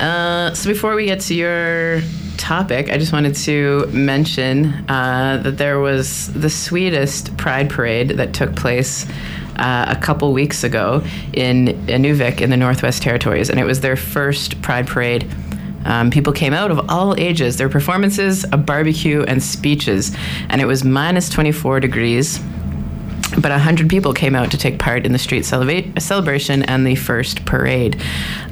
Uh, 0.00 0.52
so 0.52 0.68
before 0.68 0.96
we 0.96 1.06
get 1.06 1.20
to 1.20 1.34
your 1.34 2.00
topic, 2.38 2.90
I 2.90 2.98
just 2.98 3.12
wanted 3.12 3.36
to 3.36 3.86
mention 3.92 4.66
uh, 4.88 5.40
that 5.44 5.58
there 5.58 5.78
was 5.78 6.32
the 6.32 6.50
sweetest 6.50 7.36
Pride 7.36 7.70
Parade 7.70 8.10
that 8.10 8.34
took 8.34 8.56
place 8.56 9.06
uh, 9.56 9.86
a 9.88 9.96
couple 9.96 10.32
weeks 10.32 10.64
ago 10.64 11.02
in 11.32 11.66
Inuvik 11.86 12.40
in 12.40 12.50
the 12.50 12.56
Northwest 12.56 13.02
Territories, 13.02 13.50
and 13.50 13.58
it 13.58 13.64
was 13.64 13.80
their 13.80 13.96
first 13.96 14.60
Pride 14.62 14.86
Parade. 14.86 15.28
Um, 15.84 16.10
people 16.10 16.32
came 16.32 16.52
out 16.52 16.70
of 16.70 16.88
all 16.88 17.18
ages. 17.18 17.56
There 17.56 17.66
were 17.66 17.72
performances, 17.72 18.44
a 18.52 18.56
barbecue, 18.56 19.22
and 19.22 19.42
speeches, 19.42 20.16
and 20.48 20.60
it 20.60 20.66
was 20.66 20.84
minus 20.84 21.28
24 21.28 21.80
degrees 21.80 22.40
but 23.40 23.50
100 23.50 23.88
people 23.88 24.12
came 24.12 24.34
out 24.34 24.50
to 24.50 24.58
take 24.58 24.78
part 24.78 25.06
in 25.06 25.12
the 25.12 25.18
street 25.18 25.44
celebra- 25.44 26.00
celebration 26.00 26.62
and 26.64 26.86
the 26.86 26.94
first 26.94 27.44
parade. 27.44 28.00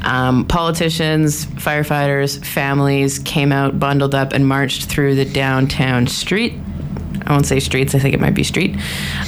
Um, 0.02 0.46
politicians, 0.46 1.44
firefighters, 1.46 2.42
families 2.44 3.18
came 3.18 3.52
out, 3.52 3.78
bundled 3.78 4.14
up, 4.14 4.32
and 4.32 4.46
marched 4.46 4.84
through 4.84 5.16
the 5.16 5.24
downtown 5.24 6.06
street. 6.06 6.54
I 7.26 7.32
won't 7.32 7.46
say 7.46 7.60
streets, 7.60 7.94
I 7.94 7.98
think 7.98 8.14
it 8.14 8.20
might 8.20 8.34
be 8.34 8.42
street. 8.42 8.76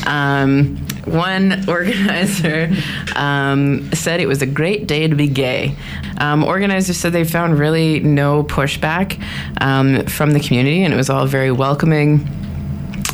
Um, 0.07 0.82
one 1.07 1.65
organizer 1.69 2.71
um, 3.17 3.91
said 3.93 4.21
it 4.21 4.27
was 4.27 4.43
a 4.43 4.47
great 4.47 4.87
day 4.87 5.09
to 5.09 5.15
be 5.15 5.29
gay. 5.29 5.75
Um, 6.19 6.45
organizers 6.45 6.97
said 6.97 7.13
they 7.13 7.25
found 7.25 7.59
really 7.59 8.01
no 8.01 8.45
pushback 8.45 9.21
um, 9.61 10.05
from 10.07 10.31
the 10.33 10.41
community, 10.41 10.85
and 10.85 10.93
it 10.95 10.97
was 10.97 11.11
all 11.11 11.27
very 11.27 11.51
welcoming. 11.53 12.27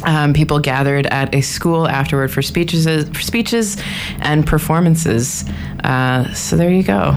Um, 0.04 0.32
people 0.32 0.60
gathered 0.60 1.06
at 1.06 1.34
a 1.34 1.40
school 1.40 1.88
afterward 1.88 2.30
for 2.30 2.40
speeches, 2.40 2.86
for 3.08 3.20
speeches 3.20 3.76
and 4.20 4.46
performances. 4.46 5.44
Uh, 5.82 6.32
so 6.34 6.56
there 6.56 6.70
you 6.70 6.82
go. 6.84 7.16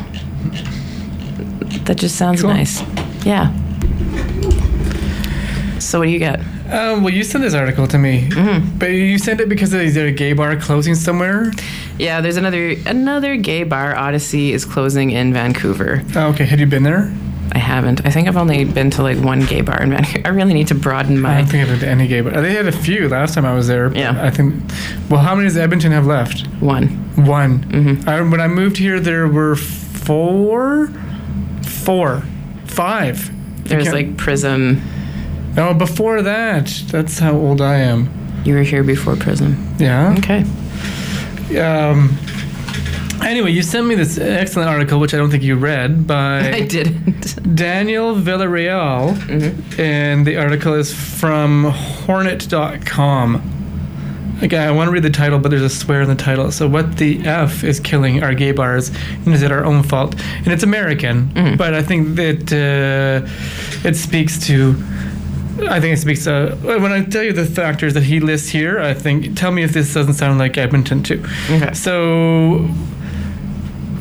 That 1.85 1.97
just 1.97 2.15
sounds 2.15 2.41
Cool. 2.41 2.51
nice. 2.53 2.81
Yeah. 3.25 3.51
So 5.79 5.99
what 5.99 6.05
do 6.05 6.11
you 6.11 6.19
got? 6.19 6.39
Um, 6.71 7.03
well, 7.03 7.13
you 7.13 7.23
sent 7.23 7.43
this 7.43 7.53
article 7.53 7.85
to 7.87 7.97
me, 7.97 8.29
Mm-hmm. 8.29 8.77
but 8.79 8.87
you 8.87 9.17
sent 9.17 9.41
it 9.41 9.49
because 9.49 9.71
there's 9.71 9.97
a 9.97 10.11
gay 10.11 10.33
bar 10.33 10.55
closing 10.55 10.95
somewhere. 10.95 11.51
Yeah, 11.99 12.21
there's 12.21 12.37
another 12.37 12.75
another 12.85 13.35
gay 13.35 13.63
bar. 13.63 13.95
Odyssey 13.95 14.53
is 14.53 14.63
closing 14.65 15.11
in 15.11 15.33
Vancouver. 15.33 16.01
Oh, 16.15 16.29
okay, 16.29 16.45
had 16.45 16.59
you 16.59 16.65
been 16.67 16.83
there? 16.83 17.13
I 17.53 17.57
haven't. 17.57 18.05
I 18.05 18.09
think 18.09 18.29
I've 18.29 18.37
only 18.37 18.63
been 18.63 18.89
to 18.91 19.03
like 19.03 19.17
one 19.19 19.45
gay 19.45 19.59
bar 19.59 19.81
in 19.83 19.89
Vancouver. 19.89 20.25
I 20.25 20.29
really 20.29 20.53
need 20.53 20.67
to 20.69 20.75
broaden 20.75 21.19
my. 21.19 21.35
I 21.35 21.37
don't 21.39 21.47
think 21.47 21.63
I've 21.63 21.69
been 21.71 21.79
to 21.81 21.87
any 21.89 22.07
gay 22.07 22.21
bar. 22.21 22.39
They 22.41 22.53
had 22.53 22.65
a 22.67 22.71
few 22.71 23.09
last 23.09 23.33
time 23.35 23.45
I 23.45 23.53
was 23.53 23.67
there. 23.67 23.93
Yeah. 23.93 24.23
I 24.25 24.29
think. 24.29 24.55
Well, 25.09 25.19
how 25.19 25.35
many 25.35 25.47
does 25.49 25.57
Edmonton 25.57 25.91
have 25.91 26.07
left? 26.07 26.47
One. 26.61 26.87
One. 27.25 27.59
Mm-hmm. 27.65 28.07
I, 28.09 28.21
when 28.21 28.39
I 28.39 28.47
moved 28.47 28.77
here, 28.77 29.01
there 29.01 29.27
were 29.27 29.57
four, 29.57 30.87
four, 31.63 32.23
five. 32.65 33.29
There's 33.67 33.91
like 33.91 34.15
Prism. 34.17 34.81
No, 35.55 35.73
before 35.73 36.21
that. 36.21 36.67
That's 36.87 37.19
how 37.19 37.33
old 37.33 37.61
I 37.61 37.75
am. 37.79 38.09
You 38.45 38.55
were 38.55 38.63
here 38.63 38.83
before 38.83 39.15
Prism. 39.15 39.55
Yeah. 39.79 40.15
Okay. 40.17 40.43
Um. 41.59 42.17
Anyway, 43.23 43.51
you 43.51 43.61
sent 43.61 43.85
me 43.85 43.93
this 43.93 44.17
excellent 44.17 44.67
article, 44.69 44.99
which 44.99 45.13
I 45.13 45.17
don't 45.17 45.29
think 45.29 45.43
you 45.43 45.55
read, 45.55 46.07
by 46.07 46.39
I 46.53 46.61
didn't. 46.65 47.55
Daniel 47.55 48.15
Villarreal, 48.15 49.13
Mm-hmm. 49.13 49.79
and 49.79 50.25
the 50.25 50.37
article 50.37 50.73
is 50.73 50.91
from 50.91 51.65
Hornet.com. 51.65 53.41
Okay, 54.43 54.57
I 54.57 54.71
want 54.71 54.87
to 54.87 54.91
read 54.91 55.03
the 55.03 55.11
title, 55.11 55.37
but 55.37 55.49
there's 55.49 55.61
a 55.61 55.69
swear 55.69 56.01
in 56.01 56.07
the 56.09 56.15
title. 56.15 56.51
So, 56.51 56.67
what 56.67 56.97
the 56.97 57.19
F 57.27 57.63
is 57.63 57.79
killing 57.79 58.23
our 58.23 58.33
gay 58.33 58.53
bars, 58.53 58.89
and 59.25 59.27
is 59.35 59.43
it 59.43 59.51
our 59.51 59.63
own 59.63 59.83
fault? 59.83 60.15
And 60.37 60.47
it's 60.47 60.63
American, 60.63 61.27
Mm-hmm. 61.27 61.57
but 61.57 61.75
I 61.75 61.83
think 61.83 62.15
that 62.15 62.51
uh, 62.51 63.87
it 63.87 63.95
speaks 63.95 64.39
to. 64.47 64.75
I 65.59 65.79
think 65.79 65.93
it 65.97 65.99
speaks. 66.01 66.25
Uh, 66.27 66.55
when 66.63 66.91
I 66.91 67.03
tell 67.03 67.23
you 67.23 67.33
the 67.33 67.45
factors 67.45 67.93
that 67.93 68.03
he 68.03 68.19
lists 68.19 68.49
here, 68.49 68.79
I 68.79 68.93
think 68.93 69.35
tell 69.37 69.51
me 69.51 69.63
if 69.63 69.73
this 69.73 69.93
doesn't 69.93 70.13
sound 70.13 70.39
like 70.39 70.57
Edmonton 70.57 71.03
too. 71.03 71.23
Okay. 71.49 71.73
So, 71.73 72.67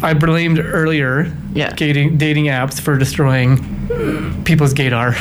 I 0.03 0.15
blamed 0.15 0.59
earlier 0.59 1.31
Yeah. 1.53 1.71
dating 1.75 2.17
dating 2.19 2.47
apps 2.47 2.81
for 2.81 2.97
destroying 2.97 3.59
people's 4.45 4.73
gaydar. 4.73 5.15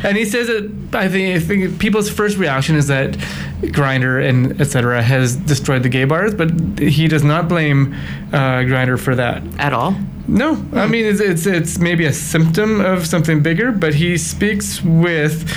and 0.04 0.16
he 0.16 0.24
says 0.24 0.46
that 0.46 0.70
I 0.94 1.08
think 1.08 1.36
I 1.36 1.40
think 1.40 1.78
people's 1.78 2.08
first 2.08 2.38
reaction 2.38 2.76
is 2.76 2.86
that 2.86 3.16
Grindr 3.62 4.28
and 4.28 4.60
etc. 4.60 5.02
has 5.02 5.36
destroyed 5.36 5.82
the 5.82 5.88
gay 5.88 6.04
bars, 6.04 6.34
but 6.34 6.78
he 6.78 7.08
does 7.08 7.22
not 7.22 7.48
blame 7.48 7.94
uh, 8.32 8.62
Grindr 8.62 8.98
for 8.98 9.14
that. 9.14 9.42
At 9.58 9.72
all. 9.72 9.96
No, 10.28 10.64
I 10.72 10.86
mean 10.86 11.04
it's, 11.06 11.20
it's 11.20 11.46
it's 11.46 11.78
maybe 11.78 12.04
a 12.04 12.12
symptom 12.12 12.80
of 12.80 13.06
something 13.06 13.42
bigger, 13.42 13.72
but 13.72 13.94
he 13.94 14.16
speaks 14.18 14.82
with 14.82 15.50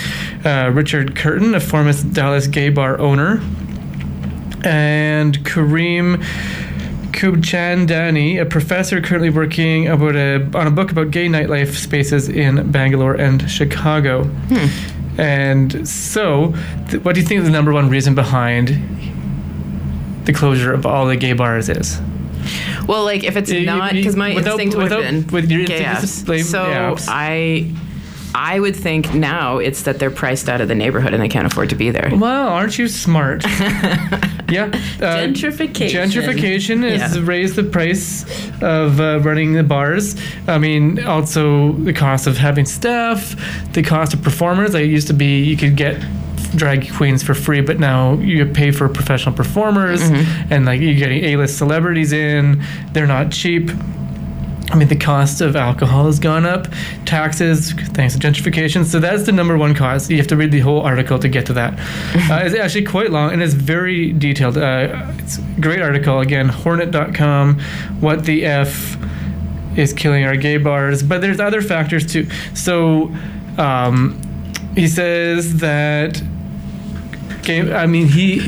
uh, 0.45 0.71
Richard 0.73 1.15
Curtin, 1.15 1.53
a 1.55 1.59
former 1.59 1.93
Dallas 1.93 2.47
gay 2.47 2.69
bar 2.69 2.99
owner, 2.99 3.41
and 4.63 5.37
Kareem 5.39 6.23
Khubchandani, 7.11 8.41
a 8.41 8.45
professor 8.45 9.01
currently 9.01 9.29
working 9.29 9.87
about 9.87 10.15
a, 10.15 10.49
on 10.53 10.67
a 10.67 10.71
book 10.71 10.91
about 10.91 11.11
gay 11.11 11.27
nightlife 11.27 11.75
spaces 11.75 12.27
in 12.27 12.71
Bangalore 12.71 13.15
and 13.15 13.49
Chicago. 13.49 14.29
And 15.17 15.87
so, 15.87 16.53
th- 16.89 17.03
what 17.03 17.15
do 17.15 17.21
you 17.21 17.27
think 17.27 17.43
the 17.43 17.49
number 17.49 17.71
one 17.73 17.89
reason 17.89 18.15
behind 18.15 18.77
the 20.25 20.33
closure 20.33 20.73
of 20.73 20.85
all 20.85 21.05
the 21.05 21.15
gay 21.15 21.33
bars 21.33 21.69
is? 21.69 21.99
Well, 22.87 23.03
like 23.03 23.23
if 23.23 23.35
it's 23.37 23.51
You- 23.51 23.65
not 23.65 23.93
because 23.93 24.15
my 24.15 24.33
without- 24.35 24.59
instinct 24.59 24.75
would 24.77 24.91
have 24.91 25.01
been 25.01 25.27
with 25.27 25.49
your 25.51 25.65
gay 25.65 25.83
apps. 25.83 26.25
to 26.25 26.43
So 26.43 26.65
apps. 26.65 27.05
I, 27.09 27.65
I 28.37 28.59
would 28.59 28.75
think 28.75 29.13
now 29.13 29.57
it's 29.59 29.83
that 29.83 29.97
they're 29.97 30.11
priced 30.11 30.49
out 30.49 30.59
of 30.59 30.67
the 30.67 30.75
neighborhood 30.75 31.13
and 31.13 31.23
they 31.23 31.29
can't 31.29 31.47
afford 31.47 31.69
to 31.69 31.75
be 31.75 31.89
there. 31.89 32.11
Well, 32.13 32.49
aren't 32.49 32.77
you 32.77 32.87
smart? 32.89 33.43
yeah. 34.49 34.65
uh, 34.65 35.23
Gentrification. 35.23 35.89
Gentrification 35.89 36.83
has 36.99 37.15
Yeah. 37.15 37.21
raised 37.25 37.55
the 37.55 37.63
price 37.63 38.25
of 38.61 38.99
uh, 38.99 39.19
running 39.21 39.53
the 39.53 39.63
bars. 39.63 40.15
I 40.47 40.57
mean, 40.57 41.03
also 41.05 41.71
the 41.73 41.93
cost 41.93 42.27
of 42.27 42.37
having 42.37 42.65
staff, 42.65 43.35
the 43.73 43.81
cost 43.81 44.13
of 44.13 44.21
performers. 44.21 44.73
Like 44.73 44.83
it 44.83 44.89
used 44.89 45.07
to 45.07 45.13
be, 45.13 45.41
you 45.43 45.55
could 45.55 45.75
get 45.77 46.03
drag 46.55 46.91
queens 46.93 47.23
for 47.23 47.33
free, 47.33 47.61
but 47.61 47.79
now 47.79 48.13
you 48.15 48.45
pay 48.45 48.71
for 48.71 48.87
professional 48.89 49.33
performers, 49.35 50.01
Mm-hmm. 50.01 50.53
and 50.53 50.65
like 50.65 50.81
you're 50.81 50.93
getting 50.95 51.23
A-list 51.23 51.57
celebrities 51.57 52.11
in. 52.13 52.61
They're 52.91 53.07
not 53.07 53.31
cheap. 53.31 53.71
I 54.71 54.75
mean, 54.75 54.87
the 54.87 54.95
cost 54.95 55.41
of 55.41 55.55
alcohol 55.55 56.05
has 56.05 56.19
gone 56.19 56.45
up, 56.45 56.67
taxes, 57.05 57.71
thanks 57.71 58.17
to 58.17 58.19
gentrification. 58.19 58.83
So 58.83 58.99
that's 58.99 59.25
the 59.25 59.31
number 59.31 59.57
one 59.57 59.75
cause. 59.75 60.09
You 60.09 60.17
have 60.17 60.27
to 60.27 60.35
read 60.35 60.51
the 60.51 60.61
whole 60.61 60.81
article 60.81 61.19
to 61.19 61.29
get 61.29 61.45
to 61.47 61.53
that. 61.53 61.79
Uh, 62.25 62.39
it's 62.43 62.55
actually 62.55 62.83
quite 62.83 63.11
long 63.11 63.31
and 63.31 63.43
it's 63.43 63.53
very 63.53 64.11
detailed. 64.11 64.57
Uh, 64.57 65.11
it's 65.19 65.37
a 65.37 65.41
great 65.61 65.79
article. 65.79 66.21
Again, 66.21 66.49
hornet.com. 66.49 67.59
What 67.99 68.25
the 68.25 68.45
F 68.45 68.97
is 69.77 69.93
killing 69.93 70.23
our 70.25 70.35
gay 70.35 70.57
bars. 70.57 71.03
But 71.03 71.21
there's 71.21 71.39
other 71.39 71.61
factors 71.61 72.11
too. 72.11 72.27
So 72.55 73.13
um, 73.57 74.19
he 74.75 74.87
says 74.87 75.59
that 75.59 76.21
gay, 77.43 77.71
I 77.73 77.85
mean, 77.85 78.07
he 78.07 78.39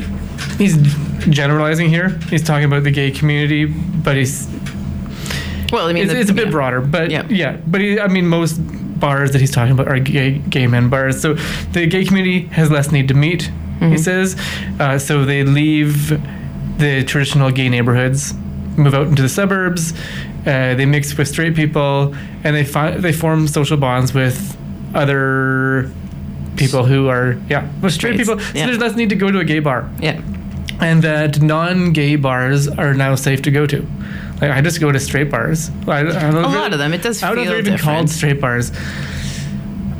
he's 0.56 0.76
generalizing 1.28 1.88
here. 1.88 2.10
He's 2.30 2.42
talking 2.42 2.64
about 2.64 2.84
the 2.84 2.90
gay 2.90 3.10
community, 3.10 3.66
but 3.66 4.16
he's 4.16 4.46
Well, 5.72 5.86
I 5.88 5.92
mean, 5.92 6.04
it's, 6.04 6.12
the- 6.12 6.20
it's 6.20 6.30
a 6.30 6.34
bit 6.34 6.46
yeah. 6.46 6.50
broader, 6.52 6.80
but 6.80 7.10
Yeah. 7.10 7.26
yeah. 7.28 7.56
But 7.66 7.80
he, 7.80 8.00
I 8.00 8.08
mean, 8.08 8.26
most 8.26 8.54
bars 8.98 9.32
that 9.32 9.40
he's 9.40 9.50
talking 9.50 9.72
about 9.72 9.88
are 9.88 9.98
gay, 9.98 10.38
gay 10.38 10.66
men 10.66 10.88
bars. 10.88 11.20
So 11.20 11.34
the 11.72 11.86
gay 11.86 12.04
community 12.04 12.46
has 12.46 12.70
less 12.70 12.90
need 12.90 13.08
to 13.08 13.14
meet. 13.14 13.42
Mm-hmm. 13.80 13.90
He 13.92 13.98
says, 13.98 14.36
uh, 14.80 14.98
so 14.98 15.24
they 15.24 15.44
leave 15.44 16.08
the 16.78 17.04
traditional 17.04 17.50
gay 17.50 17.68
neighborhoods, 17.68 18.34
move 18.76 18.94
out 18.94 19.06
into 19.08 19.22
the 19.22 19.28
suburbs. 19.28 19.92
Uh, 20.46 20.74
they 20.74 20.86
mix 20.86 21.16
with 21.16 21.28
straight 21.28 21.54
people, 21.54 22.14
and 22.44 22.56
they 22.56 22.64
find 22.64 23.02
they 23.02 23.12
form 23.12 23.46
social 23.46 23.76
bonds 23.76 24.14
with 24.14 24.56
other 24.94 25.90
people 26.56 26.84
who 26.84 27.08
are 27.08 27.36
yeah, 27.48 27.68
with 27.82 27.92
straight 27.92 28.16
people. 28.16 28.38
So 28.38 28.52
yeah. 28.54 28.66
there's 28.66 28.78
less 28.78 28.96
need 28.96 29.10
to 29.10 29.16
go 29.16 29.30
to 29.30 29.38
a 29.40 29.44
gay 29.44 29.58
bar 29.60 29.88
Yeah. 30.00 30.20
and 30.80 31.02
that 31.02 31.40
non-gay 31.40 32.16
bars 32.16 32.66
are 32.68 32.94
now 32.94 33.14
safe 33.14 33.42
to 33.42 33.50
go 33.50 33.66
to. 33.66 33.86
Like 34.40 34.50
I 34.52 34.60
just 34.60 34.80
go 34.80 34.92
to 34.92 35.00
straight 35.00 35.30
bars. 35.30 35.70
I, 35.86 36.00
I 36.00 36.02
don't 36.02 36.34
A 36.36 36.48
lot 36.48 36.72
of 36.72 36.78
them. 36.78 36.92
It 36.94 37.02
does 37.02 37.22
I 37.22 37.28
don't 37.28 37.36
know 37.36 37.42
if 37.42 37.48
they're 37.48 37.58
even 37.58 37.72
different. 37.74 37.96
called 37.96 38.10
straight 38.10 38.40
bars. 38.40 38.70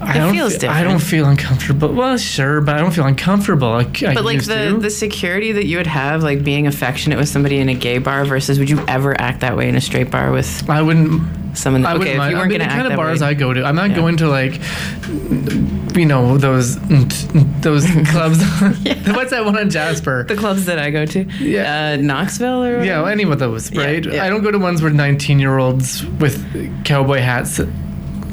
I 0.00 0.12
It 0.16 0.18
don't 0.18 0.32
feels 0.32 0.56
fe- 0.56 0.68
I 0.68 0.84
don't 0.84 1.00
feel 1.00 1.26
uncomfortable. 1.26 1.92
Well, 1.92 2.16
sure, 2.18 2.60
but 2.60 2.76
I 2.76 2.78
don't 2.78 2.92
feel 2.92 3.06
uncomfortable. 3.06 3.70
Like, 3.70 4.02
I 4.02 4.14
But 4.14 4.24
like 4.24 4.44
the 4.44 4.70
to. 4.72 4.78
the 4.78 4.90
security 4.90 5.52
that 5.52 5.66
you 5.66 5.76
would 5.78 5.86
have, 5.88 6.22
like 6.22 6.44
being 6.44 6.66
affectionate 6.66 7.18
with 7.18 7.28
somebody 7.28 7.58
in 7.58 7.68
a 7.68 7.74
gay 7.74 7.98
bar, 7.98 8.24
versus 8.24 8.58
would 8.58 8.70
you 8.70 8.80
ever 8.86 9.20
act 9.20 9.40
that 9.40 9.56
way 9.56 9.68
in 9.68 9.74
a 9.76 9.80
straight 9.80 10.10
bar 10.10 10.30
with 10.30 10.68
I 10.70 10.82
wouldn't. 10.82 11.22
someone? 11.58 11.82
That, 11.82 11.96
I 11.96 11.98
okay, 11.98 12.10
if 12.10 12.14
you 12.14 12.20
weren't 12.20 12.30
mean, 12.30 12.38
going 12.38 12.48
the 12.50 12.58
to 12.58 12.64
act 12.64 12.74
kind 12.82 12.86
of 12.92 12.96
bars 12.96 13.20
way, 13.20 13.26
I 13.28 13.34
go 13.34 13.52
to. 13.52 13.64
I'm 13.64 13.74
not 13.74 13.90
Yeah. 13.90 13.96
going 13.96 14.16
to 14.18 14.28
like, 14.28 14.60
you 15.96 16.06
know, 16.06 16.38
those 16.38 16.78
those 17.60 17.84
clubs. 18.06 18.38
What's 19.08 19.30
that 19.30 19.44
one 19.44 19.58
on 19.58 19.68
Jasper? 19.70 20.24
the 20.28 20.36
clubs 20.36 20.66
that 20.66 20.78
I 20.78 20.90
go 20.90 21.06
to, 21.06 21.24
Yeah. 21.40 21.94
uh, 21.98 22.00
Knoxville 22.00 22.64
or 22.64 22.84
Yeah, 22.84 22.98
well, 23.02 23.08
any 23.08 23.24
of 23.24 23.38
those, 23.38 23.70
Yeah, 23.72 23.82
right? 23.84 24.04
yeah. 24.04 24.24
I 24.24 24.28
don't 24.30 24.42
go 24.42 24.50
to 24.50 24.58
ones 24.58 24.80
where 24.82 24.92
19 24.92 25.38
year 25.40 25.58
olds 25.58 26.04
with 26.20 26.84
cowboy 26.84 27.18
hats 27.20 27.60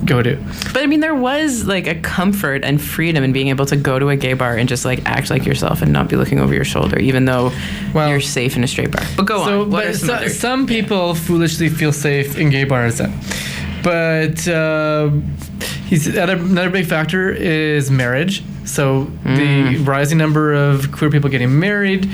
go 0.05 0.21
to. 0.21 0.35
But 0.73 0.83
I 0.83 0.85
mean, 0.87 0.99
there 0.99 1.15
was 1.15 1.65
like 1.65 1.87
a 1.87 1.95
comfort 1.95 2.63
and 2.63 2.81
freedom 2.81 3.23
in 3.23 3.33
being 3.33 3.47
able 3.49 3.65
to 3.67 3.75
go 3.75 3.99
to 3.99 4.09
a 4.09 4.15
gay 4.15 4.33
bar 4.33 4.55
and 4.55 4.67
just 4.69 4.85
like 4.85 5.05
act 5.05 5.29
like 5.29 5.45
yourself 5.45 5.81
and 5.81 5.91
not 5.91 6.07
be 6.09 6.15
looking 6.15 6.39
over 6.39 6.53
your 6.53 6.65
shoulder, 6.65 6.97
even 6.99 7.25
though 7.25 7.51
Well- 7.93 8.09
you're 8.09 8.19
safe 8.21 8.55
in 8.57 8.63
a 8.63 8.67
straight 8.67 8.91
bar. 8.91 9.03
But 9.17 9.25
go 9.25 9.43
So, 9.45 9.61
on. 9.63 9.71
What 9.71 9.85
but 9.85 9.95
some, 9.95 10.07
so- 10.07 10.13
other- 10.15 10.29
some 10.29 10.67
people 10.67 11.15
foolishly 11.15 11.69
feel 11.69 11.91
safe 11.91 12.37
in 12.37 12.49
gay 12.49 12.63
bars. 12.63 12.97
Then. 12.97 13.13
But 13.83 14.47
uh, 14.47 15.09
he's 15.87 16.07
another, 16.07 16.33
another 16.37 16.69
big 16.69 16.85
factor 16.87 17.29
is 17.29 17.91
marriage. 17.91 18.43
So 18.65 19.03
the 19.23 19.77
rising 19.83 20.17
number 20.17 20.53
of 20.53 20.91
queer 20.91 21.11
people 21.11 21.29
getting 21.29 21.59
married, 21.59 22.09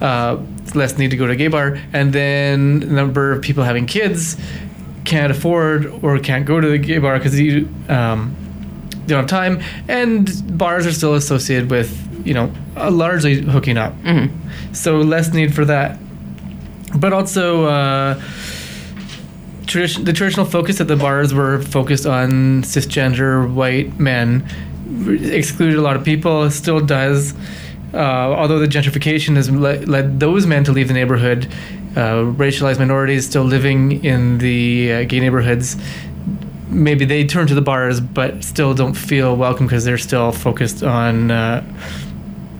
uh, 0.00 0.38
less 0.74 0.98
need 0.98 1.12
to 1.12 1.16
go 1.16 1.26
to 1.26 1.32
a 1.32 1.36
gay 1.36 1.46
bar, 1.46 1.78
and 1.92 2.12
then 2.12 2.80
the 2.80 2.86
number 2.86 3.30
of 3.30 3.40
people 3.40 3.62
having 3.62 3.86
kids 3.86 4.36
can't 5.04 5.30
afford 5.30 5.86
or 6.02 6.18
can't 6.18 6.46
go 6.46 6.60
to 6.60 6.68
the 6.68 6.78
gay 6.78 6.98
bar 6.98 7.18
because 7.18 7.38
you 7.38 7.68
um, 7.88 8.36
don't 9.06 9.20
have 9.20 9.28
time, 9.28 9.62
and 9.88 10.58
bars 10.58 10.86
are 10.86 10.92
still 10.92 11.14
associated 11.14 11.70
with 11.70 11.90
you 12.26 12.34
know 12.34 12.52
uh, 12.76 12.90
largely 12.90 13.40
hooking 13.42 13.76
up. 13.76 13.94
So 14.72 14.98
less 14.98 15.32
need 15.32 15.54
for 15.54 15.64
that 15.64 15.98
but 16.94 17.12
also 17.12 17.64
uh, 17.66 18.20
tradition, 19.66 20.04
the 20.04 20.12
traditional 20.12 20.46
focus 20.46 20.80
at 20.80 20.88
the 20.88 20.96
bars 20.96 21.32
were 21.32 21.62
focused 21.62 22.06
on 22.06 22.62
cisgender 22.62 23.52
white 23.52 23.98
men, 23.98 24.46
excluded 25.22 25.78
a 25.78 25.82
lot 25.82 25.96
of 25.96 26.04
people, 26.04 26.50
still 26.50 26.80
does. 26.80 27.34
Uh, 27.94 27.98
although 27.98 28.58
the 28.58 28.66
gentrification 28.66 29.36
has 29.36 29.50
le- 29.50 29.84
led 29.86 30.18
those 30.20 30.46
men 30.46 30.64
to 30.64 30.72
leave 30.72 30.88
the 30.88 30.94
neighborhood, 30.94 31.46
uh, 31.96 32.24
racialized 32.36 32.78
minorities 32.78 33.26
still 33.26 33.44
living 33.44 34.02
in 34.04 34.38
the 34.38 34.92
uh, 34.92 35.02
gay 35.04 35.20
neighborhoods. 35.20 35.76
Maybe 36.68 37.04
they 37.04 37.26
turn 37.26 37.46
to 37.48 37.54
the 37.54 37.60
bars, 37.60 38.00
but 38.00 38.42
still 38.42 38.72
don't 38.72 38.94
feel 38.94 39.36
welcome 39.36 39.66
because 39.66 39.84
they're 39.84 39.98
still 39.98 40.32
focused 40.32 40.82
on 40.82 41.30
uh, 41.30 41.62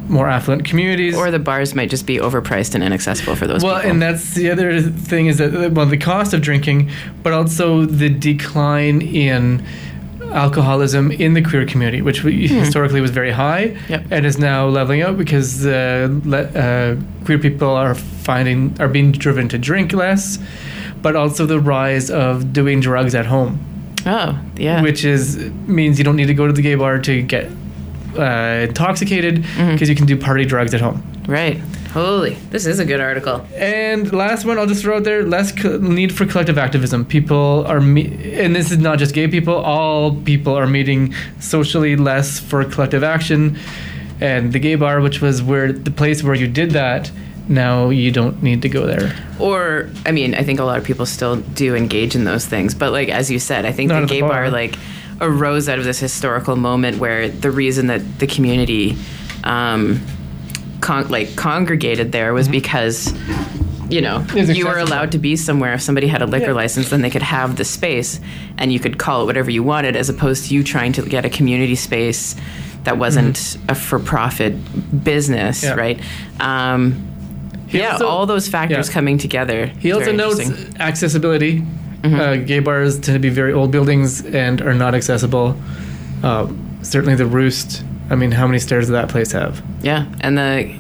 more 0.07 0.29
affluent 0.29 0.67
communities. 0.67 1.17
or 1.17 1.31
the 1.31 1.39
bars 1.39 1.75
might 1.75 1.89
just 1.89 2.07
be 2.07 2.19
overpriced 2.19 2.75
and 2.75 2.85
inaccessible 2.85 3.35
for 3.37 3.47
those 3.47 3.63
Well, 3.65 3.77
people. 3.77 3.91
and 3.93 4.03
that's 4.03 4.35
the 4.35 4.51
other 4.51 4.83
thing 4.83 5.29
is 5.29 5.39
that 5.39 5.73
well, 5.73 5.87
the 5.87 5.97
cost 5.97 6.35
of 6.35 6.43
drinking, 6.43 6.91
but 7.23 7.33
also 7.33 7.87
the 7.87 8.11
decline 8.11 9.01
in 9.01 9.65
alcoholism 10.35 11.11
in 11.13 11.35
the 11.35 11.43
queer 11.43 11.65
community, 11.67 12.03
which 12.03 12.25
we, 12.25 12.47
historically 12.49 13.01
was 13.01 13.11
very 13.11 13.31
high. 13.31 13.77
Yep. 13.89 14.03
and 14.11 14.27
is 14.27 14.39
now 14.39 14.67
leveling 14.69 15.03
out 15.03 15.17
because 15.19 15.65
uh, 15.67 16.09
le- 16.25 16.39
uh, 16.43 16.97
queer 17.25 17.39
people 17.39 17.69
are 17.71 17.95
finding 17.95 18.75
are 18.81 18.89
being 18.89 19.13
driven 19.13 19.49
to 19.49 19.59
drink 19.59 19.93
less, 19.93 20.39
but 21.03 21.17
also 21.17 21.47
the 21.47 21.61
rise 21.61 22.11
of 22.11 22.53
doing 22.53 22.81
drugs 22.81 23.15
at 23.15 23.27
home, 23.27 23.59
oh, 24.07 24.39
yeah. 24.57 24.83
which 24.83 25.05
is 25.05 25.37
means 25.67 25.99
you 25.99 26.05
don't 26.05 26.17
need 26.17 26.27
to 26.29 26.35
go 26.35 26.47
to 26.47 26.53
the 26.53 26.63
gay 26.63 26.75
bar 26.77 26.99
to 26.99 27.23
get 27.23 27.51
uh, 28.19 28.67
intoxicated 28.69 29.37
Mm-hmm. 29.43 29.73
because 29.73 29.89
you 29.89 29.95
can 29.97 30.07
do 30.07 30.17
party 30.17 30.45
drugs 30.45 30.75
at 30.75 30.81
home. 30.81 31.03
right. 31.27 31.59
Holy, 31.93 32.35
this 32.51 32.65
is 32.65 32.79
a 32.79 32.85
good 32.87 33.01
article. 33.01 33.47
And 33.55 34.11
last 34.13 34.45
one, 34.47 34.59
I'll 34.59 34.67
just 34.67 34.83
throw 34.83 34.97
out 34.97 35.05
there: 35.05 35.25
less 35.25 35.53
co- 35.53 35.77
need 35.79 36.15
for 36.15 36.25
collective 36.25 36.57
activism. 36.57 37.05
People 37.05 37.65
are, 37.67 37.81
me- 37.81 38.35
and 38.41 38.57
this 38.57 38.71
is 38.71 38.79
not 38.79 38.99
just 38.99 39.15
gay 39.15 39.29
people. 39.29 39.55
All 39.55 40.15
people 40.23 40.55
are 40.57 40.67
meeting 40.67 41.15
socially 41.39 41.97
less 41.97 42.39
for 42.41 42.65
collective 42.65 43.03
action. 43.05 43.59
And 44.21 44.53
the 44.53 44.59
gay 44.59 44.77
bar, 44.77 45.01
which 45.01 45.21
was 45.21 45.43
where 45.43 45.73
the 45.73 45.91
place 45.91 46.23
where 46.23 46.35
you 46.35 46.47
did 46.47 46.71
that, 46.71 47.11
now 47.49 47.91
you 47.91 48.11
don't 48.13 48.43
need 48.43 48.63
to 48.63 48.69
go 48.69 48.87
there. 48.87 49.15
Or, 49.41 49.91
I 50.07 50.13
mean, 50.13 50.35
I 50.35 50.45
think 50.45 50.61
a 50.61 50.65
lot 50.65 50.79
of 50.79 50.85
people 50.85 51.07
still 51.07 51.37
do 51.37 51.75
engage 51.75 52.15
in 52.15 52.23
those 52.25 52.47
things. 52.47 52.73
But, 52.75 52.93
like, 52.93 53.09
as 53.09 53.31
you 53.31 53.39
said, 53.41 53.67
I 53.67 53.73
think 53.73 53.89
Not 53.89 53.97
the 53.97 54.03
at 54.05 54.09
the 54.09 54.15
gay 54.15 54.21
bar. 54.21 54.31
bar. 54.31 54.51
like, 54.51 54.77
arose 55.21 55.69
out 55.69 55.79
of 55.79 55.85
this 55.85 55.99
historical 55.99 56.55
moment 56.57 56.99
where 56.99 57.29
the 57.29 57.51
reason 57.51 57.89
that 57.89 58.21
the 58.21 58.27
community, 58.29 58.97
um, 59.45 60.01
con- 60.83 61.09
like, 61.09 61.35
congregated 61.37 62.13
there 62.13 62.35
was 62.35 62.49
because, 62.49 63.13
you 63.89 64.01
know, 64.03 64.21
you 64.35 64.67
were 64.67 64.79
allowed 64.79 65.13
to 65.13 65.19
be 65.19 65.37
somewhere. 65.37 65.73
If 65.75 65.81
somebody 65.83 66.07
had 66.09 66.21
a 66.21 66.27
liquor 66.27 66.47
Yeah. 66.49 66.53
license, 66.53 66.91
then 66.91 67.01
they 67.01 67.09
could 67.11 67.23
have 67.23 67.57
the 67.57 67.65
space 67.65 68.21
and 68.59 68.71
you 68.73 68.79
could 68.79 68.99
call 68.99 69.23
it 69.23 69.27
whatever 69.27 69.51
you 69.51 69.63
wanted, 69.63 69.97
as 69.97 70.09
opposed 70.11 70.49
to 70.49 70.55
you 70.55 70.63
trying 70.63 70.93
to 70.93 71.03
get 71.03 71.25
a 71.25 71.31
community 71.31 71.75
space 71.77 72.35
that 72.85 72.99
wasn't 72.99 73.57
a 73.69 73.75
for 73.75 73.99
profit 73.99 74.53
business, 75.05 75.65
Mm-hmm. 75.65 75.79
Yeah. 75.79 75.85
right? 75.85 76.01
Um, 76.41 77.07
yeah, 77.71 77.93
also- 77.93 78.07
all 78.09 78.27
those 78.27 78.49
factors 78.49 78.89
yeah. 78.89 78.93
coming 78.95 79.17
together. 79.19 79.67
He 79.79 79.93
also 79.93 80.13
notes 80.13 80.51
accessibility. 80.81 81.63
Mm-hmm. 82.03 82.15
Uh, 82.21 82.37
gay 82.45 82.59
bars 82.59 82.95
tend 82.99 83.15
to 83.15 83.21
be 83.21 83.29
very 83.29 83.53
old 83.53 83.71
buildings 83.71 84.25
and 84.27 84.61
are 84.61 84.75
not 84.75 84.95
accessible. 84.95 85.57
Uh, 86.25 86.49
certainly, 86.83 87.15
the 87.15 87.27
Roost. 87.27 87.85
I 88.11 88.15
mean, 88.17 88.31
how 88.33 88.47
many 88.47 88.59
stairs 88.59 88.85
does 88.85 88.91
that 88.93 89.09
place 89.09 89.33
have? 89.33 89.63
Yeah, 89.83 90.07
and 90.21 90.37
the 90.37 90.75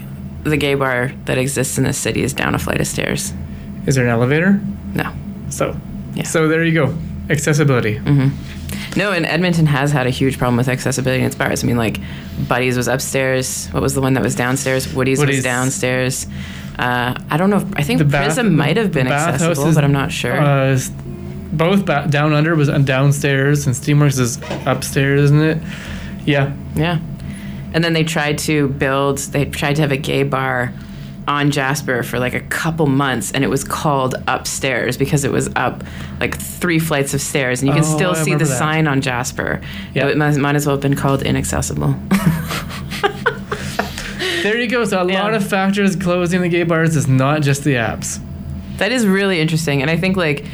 the 0.44 0.56
gay 0.56 0.74
bar 0.74 1.12
that 1.26 1.38
exists 1.38 1.78
in 1.78 1.84
this 1.84 1.96
city 1.98 2.22
is 2.22 2.32
down 2.32 2.54
a 2.54 2.58
flight 2.58 2.80
of 2.80 2.86
stairs. 2.86 3.32
Is 3.86 3.94
there 3.94 4.04
an 4.04 4.10
elevator? 4.10 4.60
No, 4.94 5.10
So, 5.50 5.76
Yeah. 6.14 6.24
so 6.24 6.48
there 6.48 6.64
you 6.64 6.72
go. 6.74 6.94
Accessibility. 7.30 8.00
no, 8.96 9.12
and 9.12 9.24
Edmonton 9.24 9.66
has 9.66 9.92
had 9.92 10.06
a 10.06 10.10
huge 10.10 10.38
problem 10.38 10.56
with 10.56 10.68
accessibility 10.68 11.20
in 11.20 11.26
its 11.26 11.36
bars. 11.36 11.62
I 11.62 11.66
mean, 11.68 11.76
like 11.76 12.00
Buddy's 12.48 12.76
was 12.76 12.88
upstairs. 12.88 13.68
What 13.70 13.82
was 13.82 13.94
the 13.94 14.00
one 14.00 14.14
that 14.14 14.22
was 14.22 14.34
downstairs? 14.34 14.92
Woody's, 14.92 15.18
Woody's. 15.20 15.36
was 15.36 15.44
downstairs. 15.44 16.26
Uh, 16.78 17.14
I 17.30 17.36
don't 17.36 17.50
know. 17.50 17.58
If, 17.58 17.66
I 17.76 17.82
think 17.82 17.98
The 17.98 18.04
bath- 18.04 18.24
Prism 18.26 18.56
might 18.56 18.76
have 18.76 18.90
been 18.92 19.06
accessible, 19.06 19.68
is, 19.68 19.74
but 19.76 19.84
I'm 19.84 19.92
not 19.92 20.10
sure. 20.10 20.32
Uh, 20.40 20.78
both 21.52 21.84
ba- 21.86 22.06
down 22.10 22.32
under 22.32 22.54
was 22.56 22.68
downstairs, 22.84 23.66
and 23.66 23.76
Steamworks 23.76 24.18
is 24.18 24.38
upstairs, 24.66 25.20
isn't 25.24 25.42
it? 25.42 25.58
Yeah. 26.24 26.52
Yeah. 26.74 26.98
And 27.74 27.82
then 27.82 27.92
they 27.92 28.04
tried 28.04 28.38
to 28.38 28.68
build, 28.68 29.18
they 29.18 29.44
tried 29.46 29.76
to 29.76 29.82
have 29.82 29.92
a 29.92 29.96
gay 29.96 30.22
bar 30.24 30.72
on 31.28 31.50
Jasper 31.52 32.02
for 32.02 32.18
like 32.18 32.34
a 32.34 32.40
couple 32.40 32.86
months, 32.86 33.30
and 33.32 33.44
it 33.44 33.46
was 33.48 33.62
called 33.64 34.16
Upstairs 34.26 34.96
because 34.96 35.24
it 35.24 35.30
was 35.30 35.48
up 35.54 35.84
like 36.20 36.36
three 36.36 36.78
flights 36.80 37.14
of 37.14 37.20
stairs. 37.20 37.60
And 37.62 37.68
you 37.68 37.74
can 37.74 37.84
Oh, 37.84 37.96
still 37.96 38.10
I 38.10 38.22
see 38.22 38.32
the 38.34 38.44
that. 38.44 38.58
sign 38.58 38.86
on 38.88 39.00
Jasper. 39.00 39.60
Yeah. 39.94 40.08
It 40.08 40.16
might, 40.16 40.36
might 40.36 40.56
as 40.56 40.66
well 40.66 40.74
have 40.76 40.82
been 40.82 40.96
called 40.96 41.22
Inaccessible. 41.22 41.94
There 44.42 44.58
you 44.58 44.66
go. 44.66 44.84
So 44.84 45.00
a 45.00 45.06
Yeah. 45.08 45.22
lot 45.22 45.34
of 45.34 45.46
factors 45.46 45.94
closing 45.94 46.40
the 46.40 46.48
gay 46.48 46.64
bars 46.64 46.96
is 46.96 47.06
not 47.06 47.42
just 47.42 47.62
the 47.64 47.74
apps. 47.74 48.18
that 48.78 48.90
is 48.90 49.06
really 49.06 49.38
interesting. 49.40 49.80
And 49.82 49.88
I 49.90 49.96
think 49.96 50.16
like, 50.16 50.44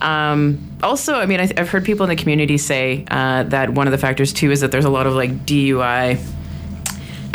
um, 0.00 0.58
also, 0.82 1.14
I 1.16 1.26
mean, 1.26 1.40
I 1.40 1.50
I've 1.58 1.68
heard 1.68 1.84
people 1.84 2.04
in 2.04 2.16
the 2.16 2.16
community 2.16 2.56
say 2.56 3.04
uh, 3.10 3.42
that 3.44 3.70
one 3.70 3.86
of 3.86 3.90
the 3.92 3.98
factors 3.98 4.32
too 4.32 4.50
is 4.50 4.62
that 4.62 4.70
there's 4.72 4.86
a 4.86 4.90
lot 4.90 5.06
of 5.06 5.12
like 5.14 5.44
DUI 5.44 6.18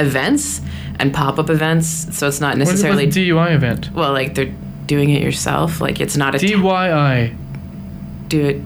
events 0.02 0.62
and 1.00 1.14
pop 1.14 1.40
up 1.40 1.50
events. 1.50 2.16
So 2.18 2.28
it's 2.28 2.42
not 2.42 2.58
necessarily 2.58 3.06
a 3.06 3.08
DUI 3.08 3.54
event? 3.56 3.92
Well, 3.94 4.12
like 4.12 4.36
they're 4.36 4.54
doing 4.86 5.10
it 5.10 5.22
yourself. 5.22 5.80
Like 5.82 6.00
it's 6.02 6.18
not 6.18 6.36
a 6.36 6.40
ta- 6.40 6.46
DYI. 6.46 7.36
do 8.28 8.46
it. 8.46 8.62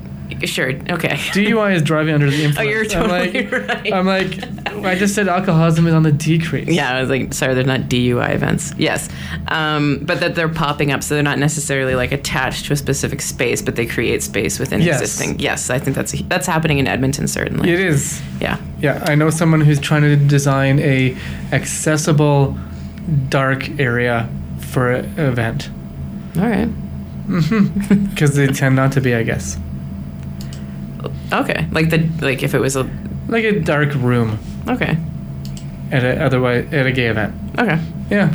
Sure. 0.45 0.69
Okay. 0.69 1.09
DUI 1.33 1.75
is 1.75 1.81
driving 1.81 2.13
under 2.13 2.29
the 2.29 2.43
influence. 2.43 2.57
Oh, 2.59 2.61
you're 2.61 2.83
I'm 2.83 2.89
totally 2.89 3.43
like, 3.47 3.51
right. 3.83 3.93
I'm 3.93 4.05
like, 4.05 4.85
I 4.85 4.95
just 4.95 5.15
said 5.15 5.27
alcoholism 5.27 5.88
is 5.88 5.93
on 5.93 6.03
the 6.03 6.11
decrease. 6.11 6.67
yeah, 6.69 6.95
I 6.95 7.01
was 7.01 7.09
like, 7.09 7.33
sorry, 7.33 7.53
they're 7.53 7.63
not 7.63 7.81
DUI 7.81 8.33
events. 8.33 8.73
Yes, 8.77 9.09
um, 9.47 9.99
but 10.03 10.19
that 10.19 10.35
they're 10.35 10.49
popping 10.49 10.91
up, 10.91 11.03
so 11.03 11.13
they're 11.15 11.23
not 11.23 11.39
necessarily 11.39 11.95
like 11.95 12.11
attached 12.11 12.65
to 12.65 12.73
a 12.73 12.75
specific 12.75 13.21
space, 13.21 13.61
but 13.61 13.75
they 13.75 13.85
create 13.85 14.21
space 14.23 14.59
within 14.59 14.81
Yes. 14.81 15.01
existing. 15.01 15.39
Yes, 15.39 15.69
I 15.69 15.79
think 15.79 15.95
that's 15.95 16.11
that's 16.23 16.47
happening 16.47 16.79
in 16.79 16.88
Edmonton 16.88 17.27
certainly. 17.27 17.69
It 17.71 17.79
is. 17.79 18.21
Yeah. 18.41 18.57
Yeah, 18.79 19.03
I 19.07 19.15
know 19.15 19.29
someone 19.29 19.61
who's 19.61 19.79
trying 19.79 20.01
to 20.03 20.15
design 20.15 20.79
a 20.79 21.15
accessible 21.51 22.57
dark 23.29 23.79
area 23.79 24.29
for 24.59 24.91
an 24.91 25.17
event 25.19 25.69
All 26.38 26.47
right. 26.47 26.69
because 28.09 28.35
they 28.35 28.47
tend 28.47 28.75
not 28.75 28.91
to 28.93 29.01
be, 29.01 29.15
I 29.15 29.23
guess. 29.23 29.57
Okay. 31.32 31.68
Like 31.72 31.89
the 31.89 32.10
like 32.22 32.44
if 32.44 32.54
it 32.54 32.60
was 32.60 32.76
a 32.76 32.89
Like 33.28 33.44
a 33.44 33.60
dark 33.60 33.93
room 33.95 34.39
okay. 34.68 34.97
at 35.91 36.03
a 36.03 36.24
otherwise 36.24 36.72
at 36.74 36.86
a 36.86 36.91
gay 36.91 37.08
event. 37.08 37.34
Okay. 37.58 37.80
Yeah. 38.10 38.34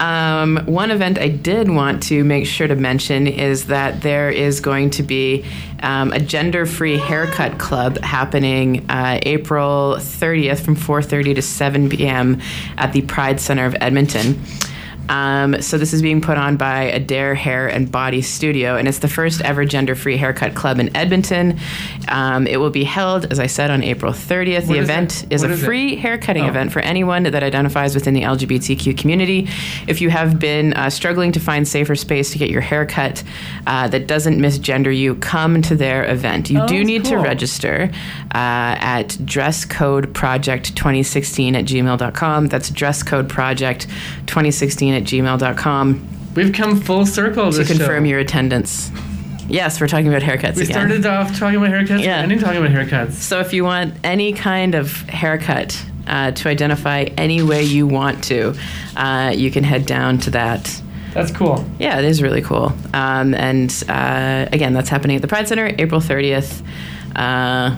Um, 0.00 0.58
one 0.66 0.90
event 0.90 1.18
I 1.18 1.28
did 1.28 1.70
want 1.70 2.02
to 2.04 2.24
make 2.24 2.46
sure 2.46 2.66
to 2.66 2.74
mention 2.74 3.28
is 3.28 3.66
that 3.66 4.00
there 4.02 4.30
is 4.30 4.58
going 4.58 4.90
to 4.90 5.02
be 5.04 5.44
um, 5.80 6.12
a 6.12 6.18
gender-free 6.18 6.96
haircut 6.96 7.58
club 7.58 7.98
happening 7.98 8.84
uh, 8.90 9.20
April 9.22 9.96
30th 9.98 10.60
from 10.60 10.74
4:30 10.74 11.36
to 11.36 11.42
7 11.42 11.88
p.m. 11.88 12.40
at 12.78 12.92
the 12.92 13.02
Pride 13.02 13.40
Center 13.40 13.64
of 13.64 13.76
Edmonton. 13.80 14.42
Um, 15.08 15.60
so 15.60 15.78
this 15.78 15.92
is 15.92 16.00
being 16.02 16.20
put 16.20 16.38
on 16.38 16.56
by 16.56 16.82
Adair 16.84 17.34
Hair 17.34 17.68
and 17.68 17.90
Body 17.90 18.22
Studio, 18.22 18.76
and 18.76 18.86
it's 18.88 18.98
the 19.00 19.08
first 19.08 19.40
ever 19.42 19.64
gender-free 19.64 20.16
haircut 20.16 20.54
club 20.54 20.78
in 20.78 20.94
Edmonton. 20.96 21.58
Um, 22.08 22.46
it 22.46 22.58
will 22.58 22.70
be 22.70 22.84
held, 22.84 23.26
as 23.30 23.38
I 23.38 23.46
said, 23.46 23.70
on 23.70 23.82
April 23.82 24.12
30th. 24.12 24.66
the 24.68 24.74
is 24.74 24.84
event 24.84 25.24
it? 25.24 25.32
is 25.34 25.42
What 25.42 25.50
a 25.50 25.54
is 25.54 25.62
it? 25.62 25.66
free 25.66 25.96
haircutting 25.96 26.44
Oh. 26.44 26.48
event 26.48 26.72
for 26.72 26.80
anyone 26.80 27.24
that 27.24 27.42
identifies 27.42 27.94
within 27.94 28.14
the 28.14 28.22
LGBTQ 28.22 28.96
community. 28.96 29.48
If 29.86 30.00
you 30.00 30.10
have 30.10 30.38
been 30.38 30.72
uh, 30.74 30.88
struggling 30.90 31.32
to 31.32 31.40
find 31.40 31.66
safer 31.66 31.96
space 31.96 32.30
to 32.32 32.38
get 32.38 32.50
your 32.50 32.60
haircut 32.62 33.22
uh, 33.66 33.88
that 33.88 34.06
doesn't 34.06 34.38
misgender 34.38 34.96
you, 34.96 35.14
come 35.16 35.62
to 35.62 35.74
their 35.74 36.08
event. 36.10 36.50
You 36.50 36.60
Oh, 36.62 36.68
do 36.68 36.84
need 36.84 37.04
to 37.06 37.16
register 37.16 37.90
uh, 38.34 38.76
at 38.78 39.08
dresscodeproject2016 39.24 41.54
at 41.54 41.64
gmail.com. 41.64 42.46
That's 42.48 42.70
dresscodeproject2016 42.70 44.91
at 44.92 45.02
gmail.com 45.04 46.08
We've 46.34 46.52
come 46.52 46.80
full 46.80 47.04
circle 47.06 47.52
to 47.52 47.64
confirm 47.64 48.04
show. 48.04 48.08
your 48.10 48.18
attendance. 48.20 48.90
Yes, 49.48 49.80
we're 49.80 49.88
talking 49.88 50.08
about 50.08 50.22
haircuts 50.22 50.56
We 50.56 50.62
again. 50.62 50.72
started 50.72 51.04
off 51.04 51.38
talking 51.38 51.56
about 51.58 51.68
haircuts. 51.70 52.02
Yeah. 52.02 52.18
Ending 52.18 52.38
talking 52.38 52.58
about 52.64 52.70
haircuts. 52.70 53.12
So 53.14 53.40
if 53.40 53.52
you 53.52 53.64
want 53.64 53.94
any 54.02 54.32
kind 54.32 54.74
of 54.74 54.92
haircut 55.10 55.84
uh, 56.06 56.30
to 56.30 56.48
identify 56.48 57.02
any 57.18 57.42
way 57.42 57.64
you 57.64 57.86
want 57.86 58.24
to, 58.24 58.54
uh, 58.96 59.34
you 59.36 59.50
can 59.50 59.62
head 59.64 59.84
down 59.84 60.18
to 60.18 60.30
that. 60.30 60.80
That's 61.12 61.30
cool. 61.30 61.66
Yeah, 61.78 61.98
it 61.98 62.06
is 62.06 62.22
really 62.22 62.40
cool. 62.40 62.72
Um, 62.94 63.34
and 63.34 63.70
uh, 63.90 64.46
again, 64.52 64.72
that's 64.72 64.88
happening 64.88 65.16
at 65.16 65.22
the 65.22 65.28
Pride 65.28 65.46
Center, 65.48 65.70
April 65.78 66.00
30th, 66.00 66.62
uh, 67.14 67.76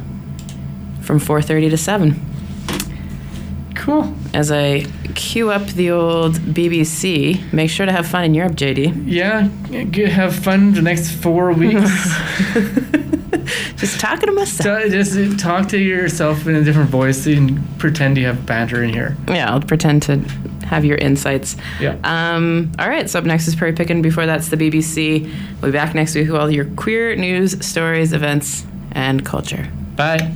from 1.02 1.18
4:30 1.18 1.70
to 1.70 1.76
7. 1.76 2.20
Cool. 3.74 4.14
As 4.35 4.51
I 4.51 4.85
queue 5.14 5.51
up 5.53 5.64
the 5.68 5.93
old 5.93 6.35
BBC, 6.35 7.53
make 7.53 7.70
sure 7.70 7.87
to 7.87 7.93
have 7.93 8.07
fun 8.07 8.24
in 8.24 8.35
Europe, 8.35 8.55
JD. 8.57 9.05
Yeah. 9.07 9.49
g- 9.91 10.03
Have 10.07 10.35
fun 10.35 10.72
the 10.74 10.82
next 10.82 11.12
four 11.12 11.53
weeks. 11.53 11.78
Just 13.76 14.01
talking 14.01 14.26
to 14.28 14.32
myself. 14.32 14.91
Just 14.91 15.39
talk 15.39 15.68
to 15.68 15.78
yourself 15.78 16.47
in 16.47 16.55
a 16.57 16.64
different 16.64 16.91
voice 16.91 17.26
and 17.26 17.61
pretend 17.78 18.16
you 18.18 18.26
have 18.26 18.45
banter 18.47 18.82
in 18.82 18.91
here. 18.91 19.16
Yeah, 19.28 19.51
I'll 19.53 19.61
pretend 19.61 20.03
to 20.05 20.16
have 20.66 20.85
your 20.85 20.97
insights. 20.97 21.57
Yeah. 21.80 21.97
Um, 22.03 22.72
all 22.78 22.89
right, 22.89 23.09
so 23.09 23.18
up 23.18 23.24
next 23.26 23.47
is 23.47 23.55
Prairie 23.55 23.74
Pickin'. 23.74 24.03
Before 24.03 24.26
that's 24.26 24.49
the 24.49 24.57
BBC. 24.57 25.30
We'll 25.61 25.70
be 25.70 25.76
back 25.76 25.95
next 25.95 26.14
week 26.14 26.26
with 26.28 26.41
all 26.41 26.51
your 26.51 26.64
queer 26.76 27.14
news, 27.16 27.64
stories, 27.64 28.12
events, 28.12 28.64
and 28.93 29.24
culture. 29.24 29.68
Bye. 29.97 30.32